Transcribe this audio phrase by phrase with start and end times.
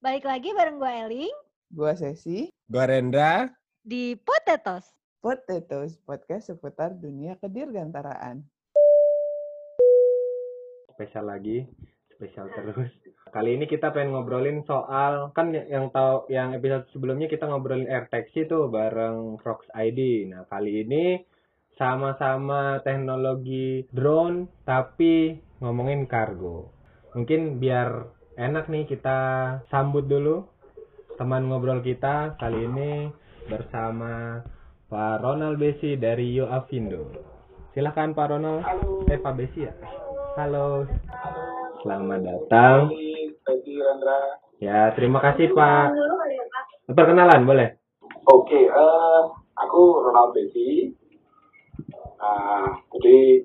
[0.00, 1.36] Balik lagi bareng gue Eling
[1.76, 3.52] Gua Sesi, Gua Rendra.
[3.84, 4.88] di Potatoes.
[5.20, 8.40] Potatoes, podcast seputar dunia kedirgantaraan.
[10.96, 11.68] Spesial lagi,
[12.16, 12.88] spesial terus.
[13.28, 18.08] Kali ini kita pengen ngobrolin soal kan yang tahu yang episode sebelumnya kita ngobrolin air
[18.08, 20.32] taxi tuh bareng Rox ID.
[20.32, 21.20] Nah, kali ini
[21.76, 26.72] sama-sama teknologi drone tapi ngomongin kargo.
[27.12, 29.18] Mungkin biar enak nih kita
[29.68, 30.48] sambut dulu
[31.20, 33.12] teman ngobrol kita kali ini
[33.44, 34.40] bersama
[34.88, 37.12] Pak Ronald Besi dari Yo Avindo.
[37.76, 38.64] Silahkan Pak Ronald.
[39.12, 39.76] Eh Pak Besi ya.
[40.40, 40.88] Halo.
[41.84, 42.88] Selamat datang.
[43.44, 44.20] Rendra.
[44.56, 45.92] Ya, terima kasih Pak.
[46.96, 47.76] Perkenalan boleh?
[48.24, 49.22] Oke, eh,
[49.60, 50.88] aku Ronald Besi.
[52.16, 53.44] Nah, jadi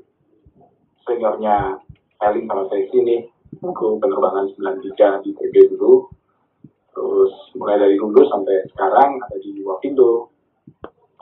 [1.04, 1.84] seniornya
[2.24, 3.35] Eling sama Sesi nih.
[3.62, 6.10] Aku penerbangan 93 di TB dulu.
[6.96, 10.32] Terus mulai dari dulu sampai sekarang ada di Wapindo.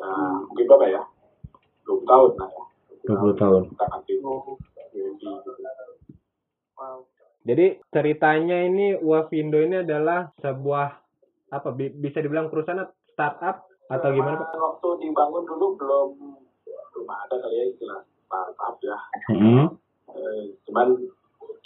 [0.02, 1.04] Nah, mungkin berapa ya?
[1.86, 2.64] 20 tahun lah ya.
[3.09, 3.61] 20 tahun.
[7.44, 10.88] Jadi ceritanya ini Wavindo ini adalah sebuah
[11.52, 14.56] apa bi- bisa dibilang perusahaan startup atau gimana Pak?
[14.56, 16.08] Waktu dibangun dulu belum
[16.95, 18.98] belum ada kali ya istilah startup ya.
[19.28, 19.76] Hmm.
[20.14, 20.88] Eh, cuman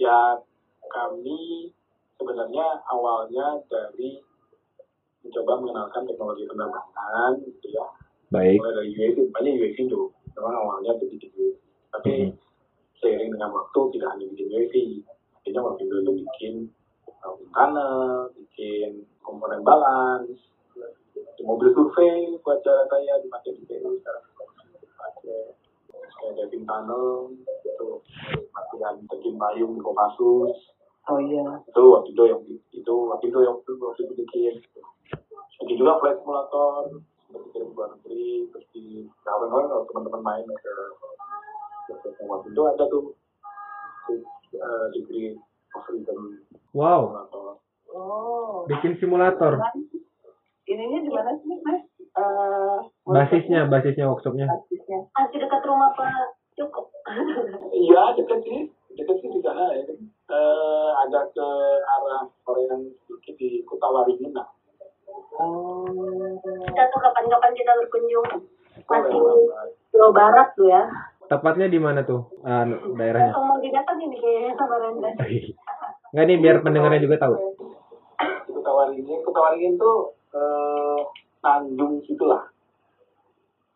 [0.02, 0.42] ya
[0.90, 1.72] kami
[2.18, 4.20] sebenarnya awalnya dari
[5.22, 7.88] mencoba mengenalkan teknologi penerbangan gitu ya.
[8.28, 8.60] Baik.
[8.60, 11.56] mulai dari UAV banyak UAV dulu memang awalnya itu bikin UAV
[11.96, 12.32] tapi Mhm.
[13.00, 14.74] seiring dengan waktu tidak hanya bikin UAV
[15.40, 16.54] akhirnya waktu itu itu bikin
[17.24, 20.44] uh, tunnel bikin komponen balance
[21.38, 24.26] di mobil survei buat jalan raya dipakai di PU sekarang
[26.18, 27.32] kayak diving tunnel
[27.64, 27.90] itu
[28.52, 30.58] latihan terjun payung di Kopassus
[31.08, 31.44] Oh iya.
[31.64, 32.42] itu waktu itu yang
[32.74, 34.54] itu waktu itu yang waktu itu bikin
[35.58, 38.86] jadi juga flight simulator dikirim ke luar negeri terus di
[39.24, 40.74] kawan-kawan kalau teman-teman main ke
[42.22, 43.16] waktu itu ada tuh
[44.06, 45.32] di- eh, degree
[45.74, 47.48] of freedom Wow, simulator
[47.90, 49.58] Oh, bikin simulator.
[50.68, 51.82] ininya di mana sih, Mas?
[51.98, 52.78] Eh,
[53.08, 54.46] Basisnya, basisnya workshopnya.
[54.46, 55.08] basisnya.
[55.10, 56.92] Masih dekat rumah Pak Cukup.
[57.72, 59.88] iya dekat sih dekat sih di sana ya
[60.28, 61.48] Eh, ada ke
[61.82, 64.48] arah Korean sedikit di Kota Waringin lah
[65.38, 68.28] kita tuh kapan-kapan kita berkunjung.
[68.88, 69.62] Masih Korea.
[69.94, 70.84] Jawa Barat tuh ya.
[71.28, 72.64] Tepatnya di mana tuh ah,
[72.96, 73.36] daerahnya?
[73.36, 75.10] Langsung mau didatang ini kayaknya sama Renda.
[76.16, 77.36] Enggak nih biar pendengarnya juga tahu.
[78.48, 79.20] di Kota Waringin.
[79.28, 79.98] Kota Waringin tuh
[80.34, 81.00] eh,
[81.44, 82.48] Tanjung situlah.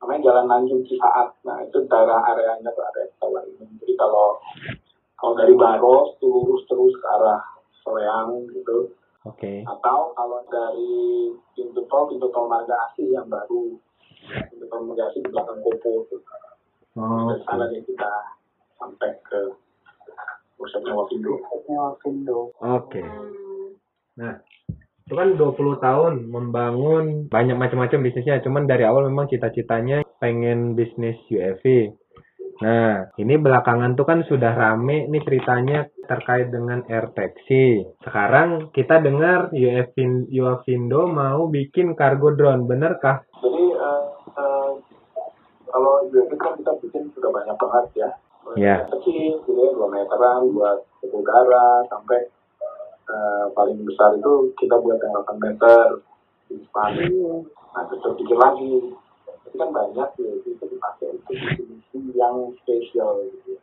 [0.02, 1.30] Namanya Jalan Tanjung Cisaat.
[1.44, 3.70] Nah itu daerah areanya tuh area Kota Waringin.
[3.84, 4.40] Jadi kalau
[5.22, 7.40] kalau dari Baros lurus terus ke arah
[7.86, 8.90] Soreang gitu.
[9.30, 9.62] Oke.
[9.70, 13.78] Atau kalau dari pintu tol, pintu tol Naga Asih yang baru.
[14.50, 16.10] Pintu tol Naga Asih di belakang Kopo.
[16.10, 16.22] Tuh.
[16.98, 18.12] Oh, Dari sana kita
[18.82, 19.40] sampai ke
[20.58, 22.50] workshopnya Wapindo.
[22.58, 23.06] Oke.
[24.18, 24.34] Nah,
[25.06, 28.42] itu kan 20 tahun membangun banyak macam-macam bisnisnya.
[28.42, 31.94] Cuman dari awal memang cita-citanya pengen bisnis UAV.
[32.62, 37.82] Nah, ini belakangan tuh kan sudah rame nih ceritanya terkait dengan air taxi.
[38.06, 39.98] Sekarang kita dengar UAV
[40.30, 43.26] UAVindo mau bikin cargo drone, bener kah?
[43.42, 44.06] Jadi eh,
[44.38, 44.72] eh,
[45.74, 48.10] kalau UAV kan kita bikin sudah banyak banget ya.
[48.54, 48.76] Iya.
[48.86, 52.30] dari Kecil, gitu ya, 2 meteran buat ke udara sampai
[53.10, 55.86] eh, paling besar itu kita buat yang 8 meter
[56.46, 56.94] di depan.
[57.74, 58.94] Nah, terus pikir lagi.
[59.52, 63.62] Itu kan banyak UAV itu dipakai itu definisi yang spesial gitu ya.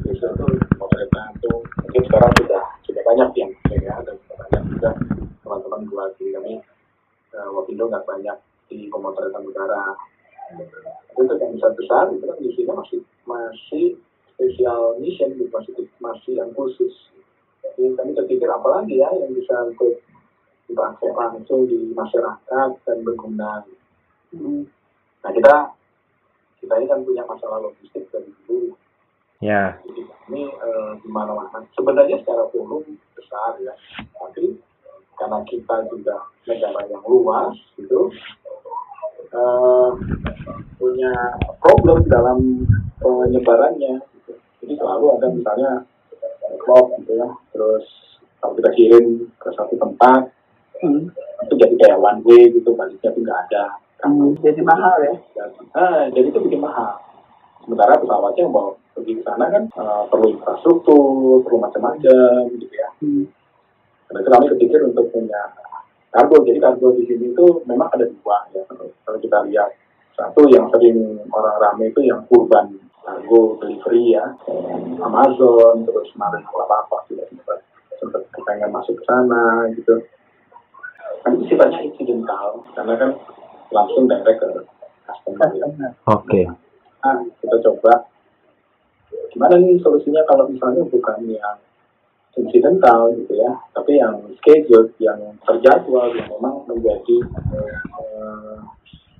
[0.00, 0.46] Spesial itu
[0.80, 4.90] motornya itu mungkin sekarang sudah sudah banyak yang ya dan sudah banyak juga
[5.44, 6.54] teman-teman buat diri kami
[7.36, 8.36] uh, Wapindo nggak banyak
[8.72, 9.92] di pemotretan udara.
[11.20, 13.84] Untuk yang besar besar itu kan isinya masih masih
[14.32, 17.12] spesial mission masih masih yang khusus.
[17.60, 20.00] Jadi kami terpikir apalagi ya yang bisa untuk
[20.64, 23.68] dipakai langsung di masyarakat dan berguna.
[24.36, 25.54] Nah kita
[26.62, 28.72] kita ini kan punya masalah logistik dari dulu.
[29.42, 29.74] Ya.
[29.82, 33.74] Jadi kami eh, di mana-mana sebenarnya secara volume besar ya,
[34.14, 34.54] tapi
[35.18, 38.10] karena kita juga negara yang luas gitu
[39.34, 39.90] eh,
[40.78, 41.14] punya
[41.62, 42.38] problem dalam
[42.98, 44.32] penyebarannya gitu.
[44.62, 45.72] jadi selalu ada misalnya
[46.62, 47.86] klop gitu ya terus
[48.42, 49.06] kalau kita kirim
[49.38, 50.26] ke satu tempat
[51.46, 53.78] itu jadi kayak one way gitu baliknya tuh nggak ada
[54.42, 55.14] jadi mahal ya?
[55.78, 56.98] ah, jadi itu bikin mahal
[57.62, 62.88] sementara pesawatnya mau pergi ke sana kan eh, perlu infrastruktur perlu macam-macam gitu ya
[64.12, 65.40] Karena itu kami kepikir untuk punya
[66.12, 66.44] kargo.
[66.44, 68.60] Jadi kargo di sini itu memang ada dua ya.
[68.68, 69.72] Kalau kita lihat
[70.12, 74.36] satu yang sering orang rame itu yang urban kargo delivery ya,
[75.00, 77.58] Amazon terus kemarin apa apa juga sempat
[77.96, 80.04] sempat kepengen masuk ke sana gitu.
[81.24, 83.10] Kan itu sifatnya incidental karena kan
[83.72, 84.48] langsung direct ke
[85.08, 85.48] customer.
[85.56, 85.90] ya.
[86.06, 86.40] Oke.
[87.02, 88.06] Nah, kita coba
[89.32, 91.58] gimana nih solusinya kalau misalnya bukan yang
[92.32, 97.16] incidental gitu ya, tapi yang scheduled, yang terjadwal, yang memang menjadi
[97.52, 98.56] eh,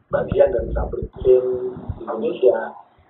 [0.08, 1.44] bagian dari supply chain
[2.00, 2.58] Indonesia.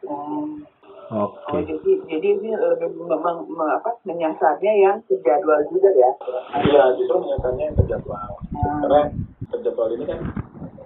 [0.02, 0.66] Hmm.
[1.12, 1.60] Oh, Oke.
[1.68, 6.10] jadi jadi ini lebih memang me- apa menyasarnya yang terjadwal juga ya.
[6.64, 8.32] Iya, justru nyatanya yang terjadwal.
[8.56, 9.12] Karena
[9.52, 10.18] terjadwal ini kan,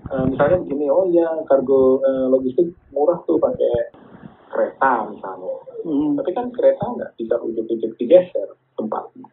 [0.06, 3.94] eh, misalnya begini, oh ya kargo eh, logistik murah tuh pakai
[4.50, 5.56] kereta misalnya.
[5.82, 6.14] Hmm.
[6.19, 9.26] Tapi kan kereta nggak bisa ujuk-ujuk digeser tempatnya.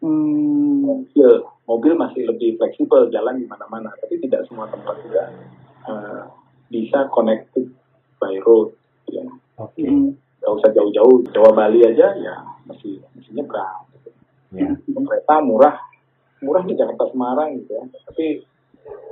[0.00, 0.80] Hmm.
[0.80, 5.28] mobil mobil masih lebih fleksibel jalan di mana-mana tapi tidak semua tempat juga
[5.92, 6.24] eh,
[6.72, 7.68] bisa connected
[8.16, 8.72] by road
[9.12, 9.20] ya
[9.60, 9.84] Oke.
[9.84, 10.16] Hmm.
[10.40, 12.32] nggak usah jauh-jauh Jawa Bali aja ya
[12.64, 13.84] masih masih nyebrang
[14.50, 14.66] Ya.
[14.82, 15.78] kereta murah
[16.42, 18.42] murah di Jakarta Semarang gitu ya tapi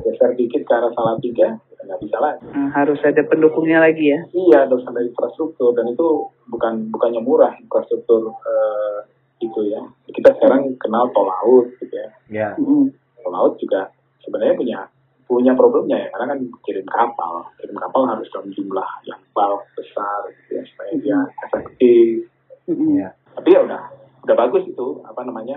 [0.09, 4.21] geser dikit ke arah Salatiga ya nggak bisa lagi Nah, harus ada pendukungnya lagi ya.
[4.31, 6.09] iya harus ada infrastruktur dan itu
[6.47, 8.99] bukan bukannya murah infrastruktur eh,
[9.39, 9.79] itu ya
[10.09, 12.49] kita sekarang kenal tol laut gitu ya Ya.
[12.55, 12.91] Hmm.
[13.17, 13.89] Tol laut juga
[14.21, 14.79] sebenarnya punya
[15.25, 20.25] punya problemnya ya karena kan kirim kapal kirim kapal harus dalam jumlah yang bulk besar
[20.35, 22.27] gitu ya supaya dia efektif
[22.65, 22.97] Hmm.
[22.97, 23.09] Ya.
[23.33, 23.81] tapi ya udah
[24.25, 25.57] udah bagus itu apa namanya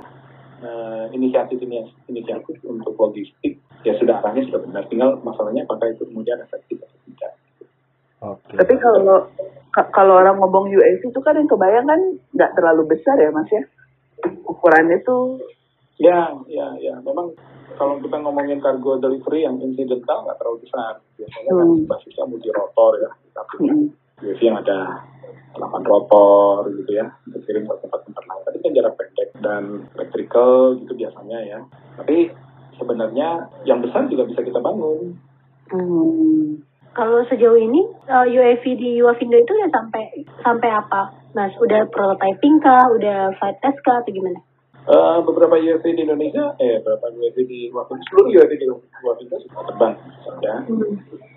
[0.62, 6.06] eh, inisiatif ini inisiatif untuk logistik ya sudah arahnya sudah benar tinggal masalahnya apakah itu
[6.06, 7.32] kemudian efektif atau tidak
[8.22, 8.54] Oke.
[8.54, 9.26] Tapi kalau
[9.72, 13.50] ka- kalau orang ngomong US itu kan yang kebayang kan nggak terlalu besar ya mas
[13.50, 13.66] ya.
[14.46, 15.42] Ukurannya tuh
[15.98, 17.34] ya ya ya memang
[17.74, 21.90] kalau kita ngomongin cargo delivery yang incidental nggak terlalu besar biasanya kan Hmm.
[21.90, 23.86] basisnya multi rotor ya tapi hmm.
[24.22, 25.06] UAV yang ada
[25.58, 28.44] 8 rotor gitu ya untuk kirim ke tempat-tempat lain.
[28.48, 29.64] Tapi kan jarak pendek dan
[29.98, 31.60] electrical gitu biasanya ya.
[32.00, 32.32] Tapi
[32.80, 35.20] sebenarnya yang besar juga bisa kita bangun.
[35.72, 36.64] Hmm.
[36.92, 41.56] Kalau sejauh ini eh, UAV di Wafindo itu udah sampai sampai apa, Mas?
[41.60, 42.92] Udah prototyping kah?
[42.92, 44.04] Udah flight test kah?
[44.04, 44.44] Atau gimana?
[44.82, 48.66] Eh, beberapa UAV di Indonesia, eh beberapa UAV di Wafindo, seluruh UAV di
[49.06, 49.94] Wafindo sudah terbang.
[50.42, 50.56] Ya.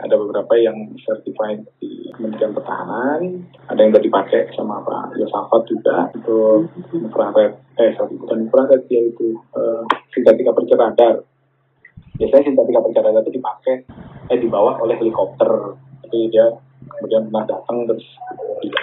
[0.00, 6.08] Ada beberapa yang certified di Kementerian Pertahanan, ada yang udah dipakai sama Pak Yosafat juga
[6.16, 7.52] untuk infrared,
[7.84, 9.82] eh sorry bukan infrared ya itu eh,
[10.16, 11.14] sintetika aperture radar.
[12.16, 13.84] Biasanya sintetika aperture radar itu dipakai,
[14.32, 16.48] eh dibawa oleh helikopter, tapi dia
[16.96, 18.08] kemudian pernah datang terus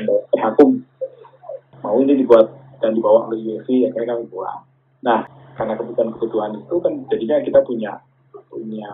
[0.05, 0.63] bahwa eh aku
[1.81, 4.65] mau ini dibuat dan dibawa oleh UAV ya kayak kami buat.
[5.05, 5.25] Nah
[5.55, 7.91] karena kebutuhan-kebutuhan itu kan jadinya kita punya
[8.51, 8.91] punya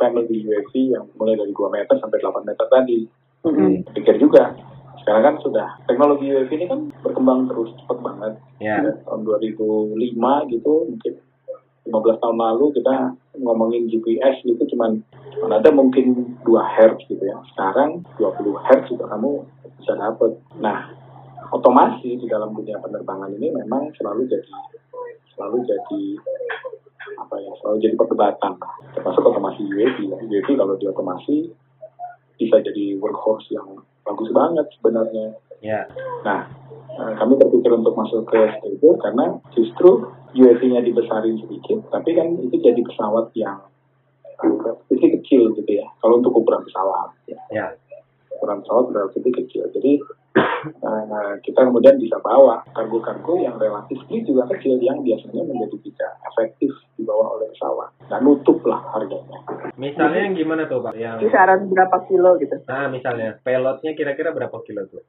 [0.00, 2.98] family UAV yang mulai dari 2 meter sampai 8 meter tadi.
[3.44, 3.84] Hmm.
[3.92, 4.56] Pikir juga
[5.00, 8.32] sekarang kan sudah teknologi UAV ini kan berkembang terus cepat banget.
[8.60, 8.80] Ya.
[9.04, 9.96] Tahun 2005
[10.52, 11.14] gitu mungkin
[11.88, 12.94] 15 tahun lalu kita
[13.40, 15.00] ngomongin GPS itu cuman
[15.36, 17.40] cuman ada mungkin 2 Hz gitu ya.
[17.52, 19.30] Sekarang 20 Hz juga kamu
[19.80, 20.36] bisa dapat.
[20.60, 20.92] Nah,
[21.50, 24.54] otomasi di dalam dunia penerbangan ini memang selalu jadi
[25.34, 26.02] selalu jadi
[27.20, 28.52] apa ya selalu jadi perdebatan
[28.94, 30.16] termasuk otomasi UAV ya.
[30.18, 31.50] UAV kalau diotomasi
[32.40, 35.84] bisa jadi workhorse yang bagus banget sebenarnya Ya.
[36.24, 36.48] Nah,
[36.96, 42.56] eh, kami terpikir untuk masuk ke situ karena justru UAV-nya dibesarin sedikit, tapi kan itu
[42.56, 43.60] jadi pesawat yang
[44.40, 45.84] relatif kecil gitu ya.
[46.00, 47.40] Kalau untuk ukuran pesawat, ya.
[47.52, 47.66] Ya.
[48.40, 49.68] ukuran pesawat relatif kecil.
[49.68, 50.00] Jadi
[50.68, 56.72] eh, kita kemudian bisa bawa kargo-kargo yang relatif juga kecil yang biasanya menjadi tidak efektif
[56.96, 57.90] dibawa oleh pesawat.
[58.10, 59.40] Dan nutup lah harganya.
[59.80, 60.92] Misalnya yang gimana tuh Pak?
[60.96, 62.56] Yang Kisaran berapa kilo gitu?
[62.68, 65.02] Nah, misalnya payloadnya kira-kira berapa kilo tuh?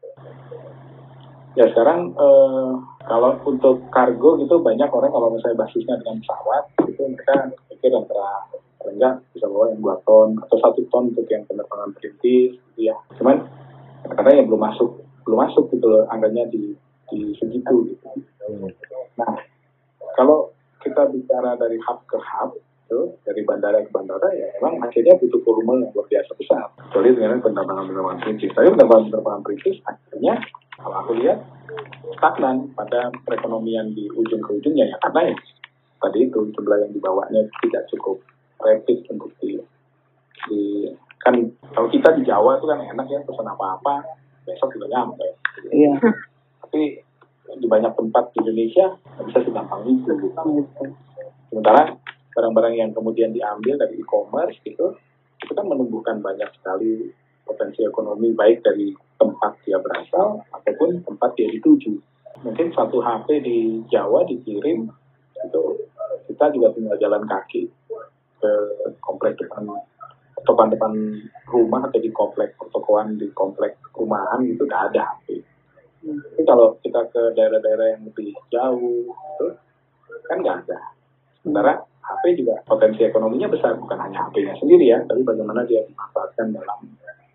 [1.59, 2.71] Ya sekarang eh,
[3.03, 8.47] kalau untuk kargo gitu banyak orang kalau misalnya basisnya dengan pesawat itu mereka pikir antara
[8.87, 12.95] enggak bisa bawa yang 2 ton atau satu ton untuk yang penerbangan perintis gitu ya.
[13.19, 13.45] Cuman
[14.07, 14.89] kadang-kadang yang belum masuk
[15.25, 16.75] belum masuk gitu loh angkanya di
[17.11, 18.07] di segitu gitu.
[18.47, 18.71] Hmm.
[19.19, 19.31] Nah
[20.15, 20.51] kalau
[20.81, 22.57] kita bicara dari hub ke hub
[22.91, 26.65] itu dari bandara ke bandara ya memang akhirnya butuh volume yang luar biasa besar.
[26.89, 28.51] Kecuali dengan penerbangan-penerbangan perintis.
[28.51, 30.33] Tapi penerbangan-penerbangan perintis akhirnya
[30.81, 31.39] kalau aku lihat
[32.17, 35.35] stagnan pada perekonomian di ujung ke ujungnya ya karena ya
[36.01, 38.17] tadi itu jumlah yang dibawanya tidak cukup
[38.57, 39.61] rapid untuk di,
[40.49, 40.89] di
[41.21, 41.37] kan
[41.77, 44.01] kalau kita di Jawa itu kan enak ya pesan apa-apa
[44.47, 45.27] besok juga nyampe
[45.69, 45.99] Iya.
[46.65, 47.03] tapi
[47.59, 50.39] di banyak tempat di Indonesia nggak bisa segampang itu gitu.
[50.39, 50.83] Gitu.
[51.51, 51.99] Sementara
[52.31, 54.95] barang-barang yang kemudian diambil dari e-commerce gitu,
[55.43, 57.11] itu kan menumbuhkan banyak sekali
[57.43, 61.99] potensi ekonomi baik dari tempat dia berasal ataupun tempat dia dituju.
[62.47, 64.87] Mungkin satu HP di Jawa dikirim
[65.41, 65.63] itu
[66.31, 67.67] kita juga tinggal jalan kaki
[68.39, 68.51] ke
[69.03, 69.67] komplek depan
[70.43, 70.91] tokoan depan
[71.49, 75.41] rumah atau di komplek pertokoan di komplek rumahan gitu udah ada HP.
[76.01, 79.47] Tapi kalau kita ke daerah-daerah yang lebih jauh itu
[80.25, 80.79] kan nggak ada.
[81.41, 86.49] Sementara HP juga potensi ekonominya besar, bukan hanya HP-nya sendiri ya, tapi bagaimana dia dimanfaatkan
[86.53, 86.79] dalam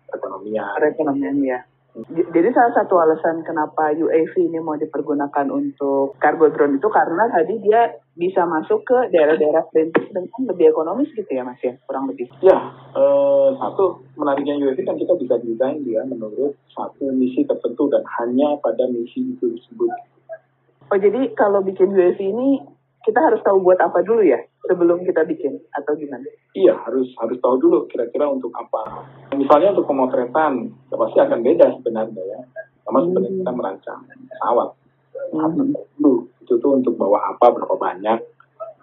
[0.07, 0.75] perekonomian.
[0.75, 1.59] perekonomian ya.
[2.05, 7.57] Jadi salah satu alasan kenapa UAV ini mau dipergunakan untuk cargo drone itu karena tadi
[7.57, 12.29] dia bisa masuk ke daerah-daerah perintis dengan lebih ekonomis gitu ya mas ya kurang lebih.
[12.45, 18.05] Ya, eh, satu menariknya UAV kan kita bisa desain dia menurut satu misi tertentu dan
[18.21, 19.89] hanya pada misi itu disebut.
[20.93, 22.61] Oh jadi kalau bikin UAV ini
[23.09, 24.37] kita harus tahu buat apa dulu ya
[24.67, 26.27] sebelum kita bikin atau gimana?
[26.53, 29.07] Iya, harus harus tahu dulu kira-kira untuk apa.
[29.33, 32.39] Misalnya untuk pemotretan, ya pasti akan beda sebenarnya ya.
[32.83, 34.69] Sama sebenarnya kita merancang pesawat.
[35.33, 35.75] Hmm.
[35.97, 36.27] dulu?
[36.43, 38.19] Itu tuh untuk bawa apa, berapa banyak,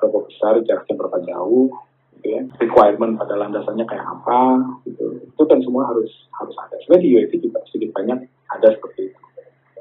[0.00, 1.73] berapa besar, jaraknya berapa jauh,
[2.21, 2.43] gitu ya.
[2.61, 5.25] Requirement pada landasannya kayak apa, gitu.
[5.25, 6.76] Itu kan semua harus harus ada.
[6.85, 8.19] Sebenarnya di UAV juga sedikit banyak
[8.53, 9.21] ada seperti itu.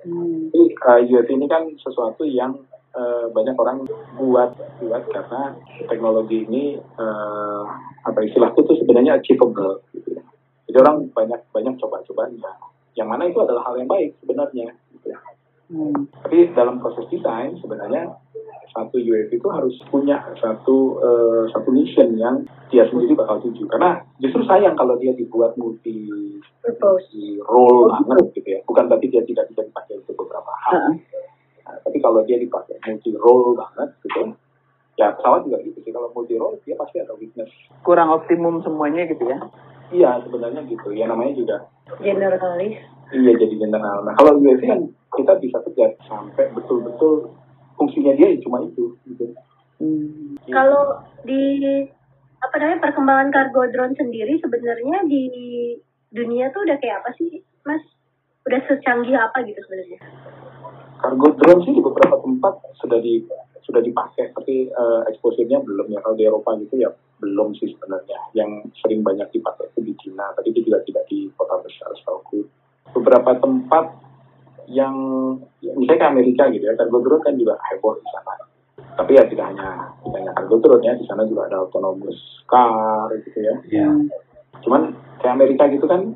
[0.04, 0.52] Hmm.
[0.52, 2.60] Jadi uh, UAV ini kan sesuatu yang
[2.94, 3.86] uh, banyak orang
[4.18, 5.58] buat buat karena
[5.90, 7.64] teknologi ini uh,
[8.06, 10.24] apa istilahku itu sebenarnya achievable gitu ya.
[10.70, 12.54] Jadi orang banyak banyak coba-cobanya.
[12.94, 14.74] Yang mana itu adalah hal yang baik sebenarnya.
[14.94, 15.20] Gitu ya.
[15.74, 16.06] Hmm.
[16.26, 18.14] Tapi dalam proses desain sebenarnya
[18.74, 22.42] satu UAV itu harus punya satu uh, satu mission yang
[22.74, 23.70] dia sendiri bakal tuju.
[23.70, 26.10] Karena justru sayang kalau dia dibuat multi
[26.64, 28.60] multi role banget gitu ya.
[28.66, 30.74] Bukan berarti dia tidak bisa dipakai untuk beberapa hal.
[30.74, 30.96] Heeh.
[31.64, 34.36] Nah, tapi kalau dia dipakai multi role banget gitu,
[35.00, 35.92] ya pesawat juga gitu sih.
[35.96, 37.50] Kalau multi role dia pasti ada weakness.
[37.82, 39.40] Kurang optimum semuanya gitu ya.
[39.94, 40.92] Iya sebenarnya gitu.
[40.92, 41.58] Ya namanya juga
[42.02, 42.80] Generalis.
[43.14, 44.02] iya jadi general.
[44.08, 44.82] Nah kalau UAV kan
[45.14, 47.30] kita bisa kejar sampai betul-betul
[47.78, 49.36] fungsinya dia ya cuma itu gitu.
[49.78, 50.34] Hmm.
[50.50, 51.84] Kalau di
[52.44, 55.24] apa namanya perkembangan cargo drone sendiri sebenarnya di
[56.12, 57.84] dunia tuh udah kayak apa sih, Mas?
[58.44, 60.00] Udah secanggih apa gitu sebenarnya?
[61.04, 63.20] Cargo drone sih di beberapa tempat sudah di
[63.64, 66.00] sudah dipakai, tapi eh, exposure-nya belum ya.
[66.00, 68.20] Kalau di Eropa gitu ya belum sih sebenarnya.
[68.32, 72.48] Yang sering banyak dipakai itu di Cina, tapi itu juga tidak di kota besar setahu
[72.96, 74.00] Beberapa tempat
[74.72, 74.96] yang
[75.60, 78.34] ya, misalnya ke Amerika gitu ya, cargo drone kan juga heboh di sana.
[78.94, 83.12] Tapi ya tidak hanya tidak hanya cargo drone ya, di sana juga ada autonomous car
[83.28, 83.56] gitu ya.
[83.68, 83.88] Iya.
[84.64, 86.16] Cuman kayak Amerika gitu kan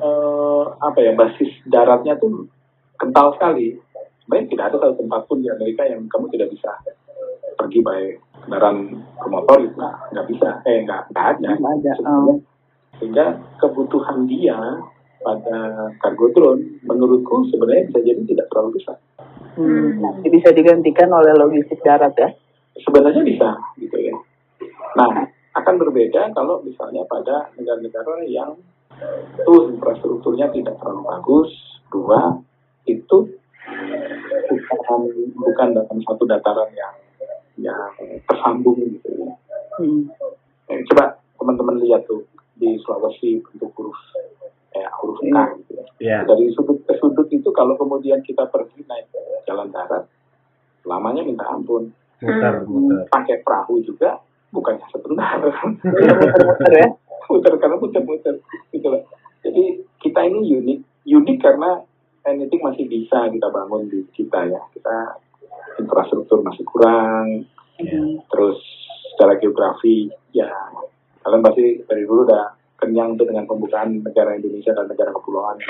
[0.00, 2.48] eh, apa ya basis daratnya tuh
[2.96, 3.76] kental sekali.
[4.26, 6.70] Sebenarnya tidak ada satu tempat pun di Amerika yang kamu tidak bisa
[7.54, 8.06] pergi pakai
[8.42, 11.50] kendaraan bermotor itu nggak nggak bisa, eh nggak nggak ada.
[11.54, 12.38] Nggak ada, oh.
[12.98, 13.26] Sehingga
[13.62, 14.58] kebutuhan dia
[15.22, 18.98] pada cargo drone menurutku sebenarnya bisa jadi tidak terlalu besar.
[19.54, 20.02] Hmm.
[20.02, 22.34] Nanti bisa digantikan oleh logistik darat ya.
[22.82, 24.14] Sebenarnya bisa gitu ya.
[24.98, 28.58] Nah, akan berbeda kalau misalnya pada negara-negara yang
[29.46, 31.50] tuh infrastrukturnya tidak terlalu bagus.
[31.86, 32.34] Dua,
[32.84, 33.30] itu
[34.64, 35.00] bukan
[35.36, 36.94] bukan dalam satu dataran yang
[37.56, 37.92] yang
[38.28, 39.32] tersambung gitu ya.
[39.80, 40.08] Hmm.
[40.72, 42.24] Eh, coba teman-teman lihat tuh
[42.56, 43.96] di Sulawesi bentuk huruf
[44.72, 45.84] kayak huruf K gitu ya.
[45.96, 46.18] Iya.
[46.28, 49.08] Dari sudut ke sudut itu kalau kemudian kita pergi naik
[49.48, 50.04] jalan darat,
[50.84, 51.92] lamanya minta ampun.
[52.20, 53.04] Muter, muter.
[53.12, 54.20] Pakai perahu juga
[54.52, 55.36] bukannya sebentar.
[55.84, 56.88] Bisa muter-muter ya.
[57.30, 58.34] muter karena muter-muter
[58.72, 59.02] gitu loh.
[59.44, 61.84] Jadi kita ini unik, unik karena
[62.26, 64.62] anything masih bisa kita bangun di kita ya.
[64.74, 64.96] Kita
[65.78, 68.24] infrastruktur masih kurang, Hmm.
[68.32, 68.56] terus
[69.12, 70.48] secara geografi ya
[71.20, 75.60] kalian pasti dari dulu udah kenyang tuh dengan pembukaan negara Indonesia dan negara kepulauan.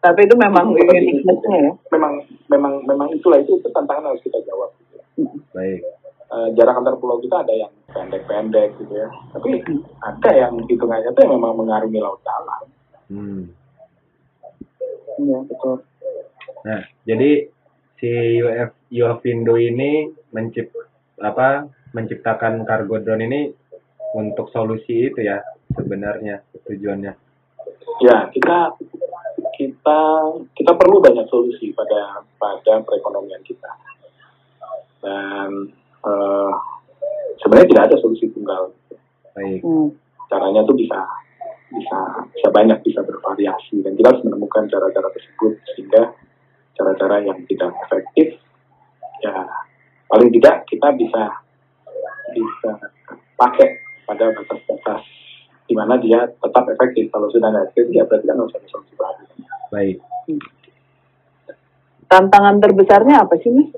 [0.00, 1.72] Tapi itu memang uniqueness-nya ya.
[1.94, 4.72] memang memang memang itulah itu, itu tantangan harus kita jawab.
[4.80, 5.04] Gitu ya.
[5.52, 5.80] Baik.
[6.30, 9.58] Eh, jarak antar pulau kita ada yang pendek-pendek gitu ya, tapi
[9.98, 12.62] ada yang hitungannya tuh yang memang mengarungi laut dalam.
[13.10, 13.42] Hmm.
[15.20, 15.76] Iya, betul.
[16.64, 17.30] Nah, jadi
[18.00, 20.72] si UF Yofindo ini mencipt
[21.20, 23.40] apa menciptakan cargo drone ini
[24.16, 25.38] untuk solusi itu ya
[25.76, 27.12] sebenarnya tujuannya.
[28.00, 28.74] Ya kita
[29.60, 30.00] kita
[30.56, 33.72] kita perlu banyak solusi pada pada perekonomian kita
[35.04, 35.68] dan
[36.08, 36.52] eh,
[37.44, 38.72] sebenarnya tidak ada solusi tunggal.
[39.36, 39.60] Baik.
[39.60, 39.92] Hmm.
[40.32, 41.04] Caranya tuh bisa
[41.70, 41.98] bisa
[42.34, 46.02] bisa banyak bisa bervariasi dan kita harus menemukan cara-cara tersebut sehingga
[46.74, 48.38] cara-cara yang tidak efektif
[49.22, 49.34] ya
[50.10, 51.22] paling tidak kita bisa
[52.34, 52.72] bisa
[53.38, 53.68] pakai
[54.06, 55.02] pada batas-batas
[55.70, 58.94] di mana dia tetap efektif kalau sudah nggak efektif ya berarti kan harus ada solusi
[58.98, 59.24] baru
[59.70, 60.02] Baik.
[62.10, 63.70] Tantangan terbesarnya apa sih, Mas?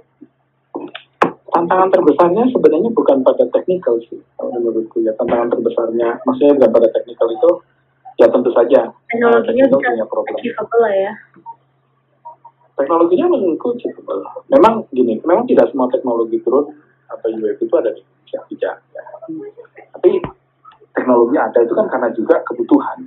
[1.53, 6.89] tantangan terbesarnya sebenarnya bukan pada teknikal sih kalau menurutku ya tantangan terbesarnya maksudnya bukan pada
[6.97, 7.51] teknikal itu
[8.17, 11.13] ya tentu saja Teknologinya bisa punya problem achievable lah ya.
[12.75, 16.73] teknologinya menurutku achievable memang gini memang tidak semua teknologi drone
[17.07, 19.03] atau UAV itu ada di Indonesia tidak ya.
[19.93, 20.11] tapi
[20.93, 22.99] teknologi ada itu kan karena juga kebutuhan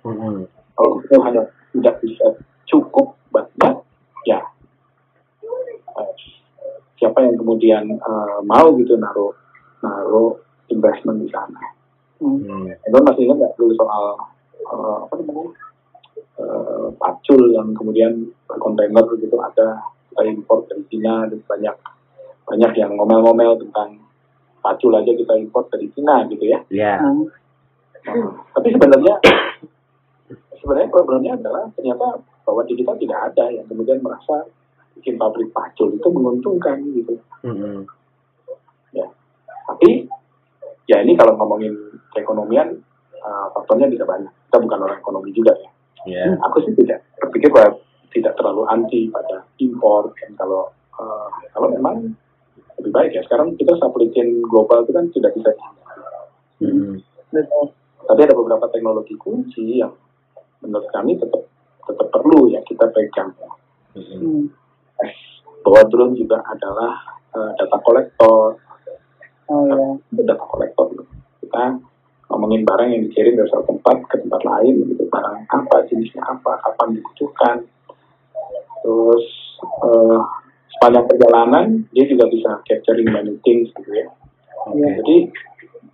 [0.00, 0.48] Mhm.
[0.72, 2.26] kalau kebutuhannya tidak bisa
[2.66, 3.76] cukup banyak
[4.24, 4.40] ya
[5.42, 6.10] eh,
[6.96, 9.32] siapa yang kemudian eh, mau gitu naruh
[9.80, 10.36] naruh
[10.68, 11.60] investment di sana
[12.20, 12.36] Hmm.
[12.38, 12.68] Hmm.
[12.68, 14.12] itu masih ingat nggak dulu soal
[14.64, 15.52] eh, apa namanya
[16.40, 18.12] eh, pacul yang kemudian
[18.44, 21.76] berkontainer gitu ada kita import dari Cina dan banyak
[22.44, 24.00] banyak yang ngomel-ngomel tentang
[24.60, 27.00] pacul aja kita import dari Cina gitu ya Ya.
[27.00, 27.26] Hmm.
[28.00, 29.14] Nah, tapi sebenarnya
[30.60, 34.48] sebenarnya problemnya adalah ternyata bahwa di kita tidak ada yang kemudian merasa
[34.96, 37.16] bikin pabrik pacul itu menguntungkan gitu.
[37.44, 37.88] Mhm.
[38.92, 39.08] Ya.
[39.68, 40.08] Tapi
[40.88, 41.72] ya ini kalau ngomongin
[42.12, 42.80] keekonomian
[43.20, 44.32] uh, faktornya bisa banyak.
[44.50, 45.70] Kita bukan orang ekonomi juga ya.
[46.10, 46.24] Ya.
[46.50, 47.78] Aku sih tidak berpikir bahwa
[48.10, 50.66] tidak terlalu anti pada impor dan kalau
[50.98, 52.10] uh, kalau memang
[52.82, 53.22] lebih baik ya.
[53.30, 55.54] Sekarang kita supply chain global itu kan tidak bisa.
[57.30, 57.70] Betul.
[58.10, 59.94] tapi ada beberapa teknologi kunci yang
[60.60, 61.46] menurut kami tetap
[61.86, 63.30] tetap perlu ya kita pegang.
[63.94, 64.18] Mhm.
[64.18, 64.44] Hmm.
[65.62, 68.58] bahwa drone juga adalah eh, data kolektor
[69.50, 69.98] Oh ya.
[70.14, 71.08] itu data kolektor loh.
[71.42, 71.74] kita
[72.30, 76.62] ngomongin barang yang dikirim dari satu tempat ke tempat lain gitu barang apa jenisnya apa
[76.62, 77.56] kapan dibutuhkan
[78.80, 79.26] terus
[79.60, 80.20] eh,
[80.78, 84.08] sepanjang perjalanan dia juga bisa capturing many things gitu ya
[84.68, 84.76] Oke.
[85.00, 85.16] Jadi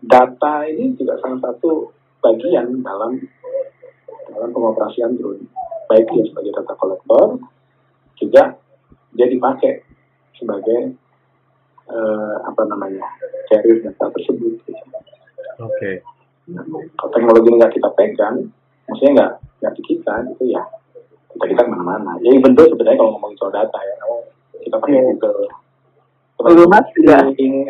[0.03, 3.23] data ini juga salah satu bagian dalam
[4.27, 5.47] dalam pengoperasian drone.
[5.87, 7.39] Baik dia sebagai data kolektor,
[8.19, 8.59] juga
[9.15, 9.87] dia dipakai
[10.35, 10.99] sebagai
[11.87, 13.07] eh, apa namanya
[13.47, 14.59] carrier data tersebut.
[15.63, 16.16] Oke.
[16.47, 18.37] Kalau teknologi ini nggak kita pegang,
[18.87, 19.31] maksudnya nggak
[19.63, 20.63] nggak di kita, gitu ya
[21.37, 22.17] kita kita ke mana-mana.
[22.25, 24.25] Ya even though sebenarnya kalau ngomongin soal data ya, oh,
[24.65, 25.05] kita pakai Iya.
[25.13, 25.41] Google.
[26.41, 27.17] Google Maps juga.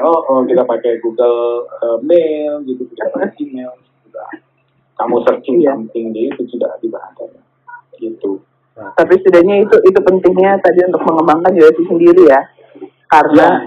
[0.07, 3.75] Oh, oh, kita pakai Google eh, Mail gitu, kita pakai email.
[4.07, 4.25] Juga.
[4.97, 5.75] Kamu searching Iya.
[5.75, 7.03] something di itu sudah ada.
[7.99, 8.39] Gitu.
[8.77, 12.41] Tapi setidaknya itu itu pentingnya tadi untuk mengembangkan UFC sendiri ya.
[13.09, 13.65] Karena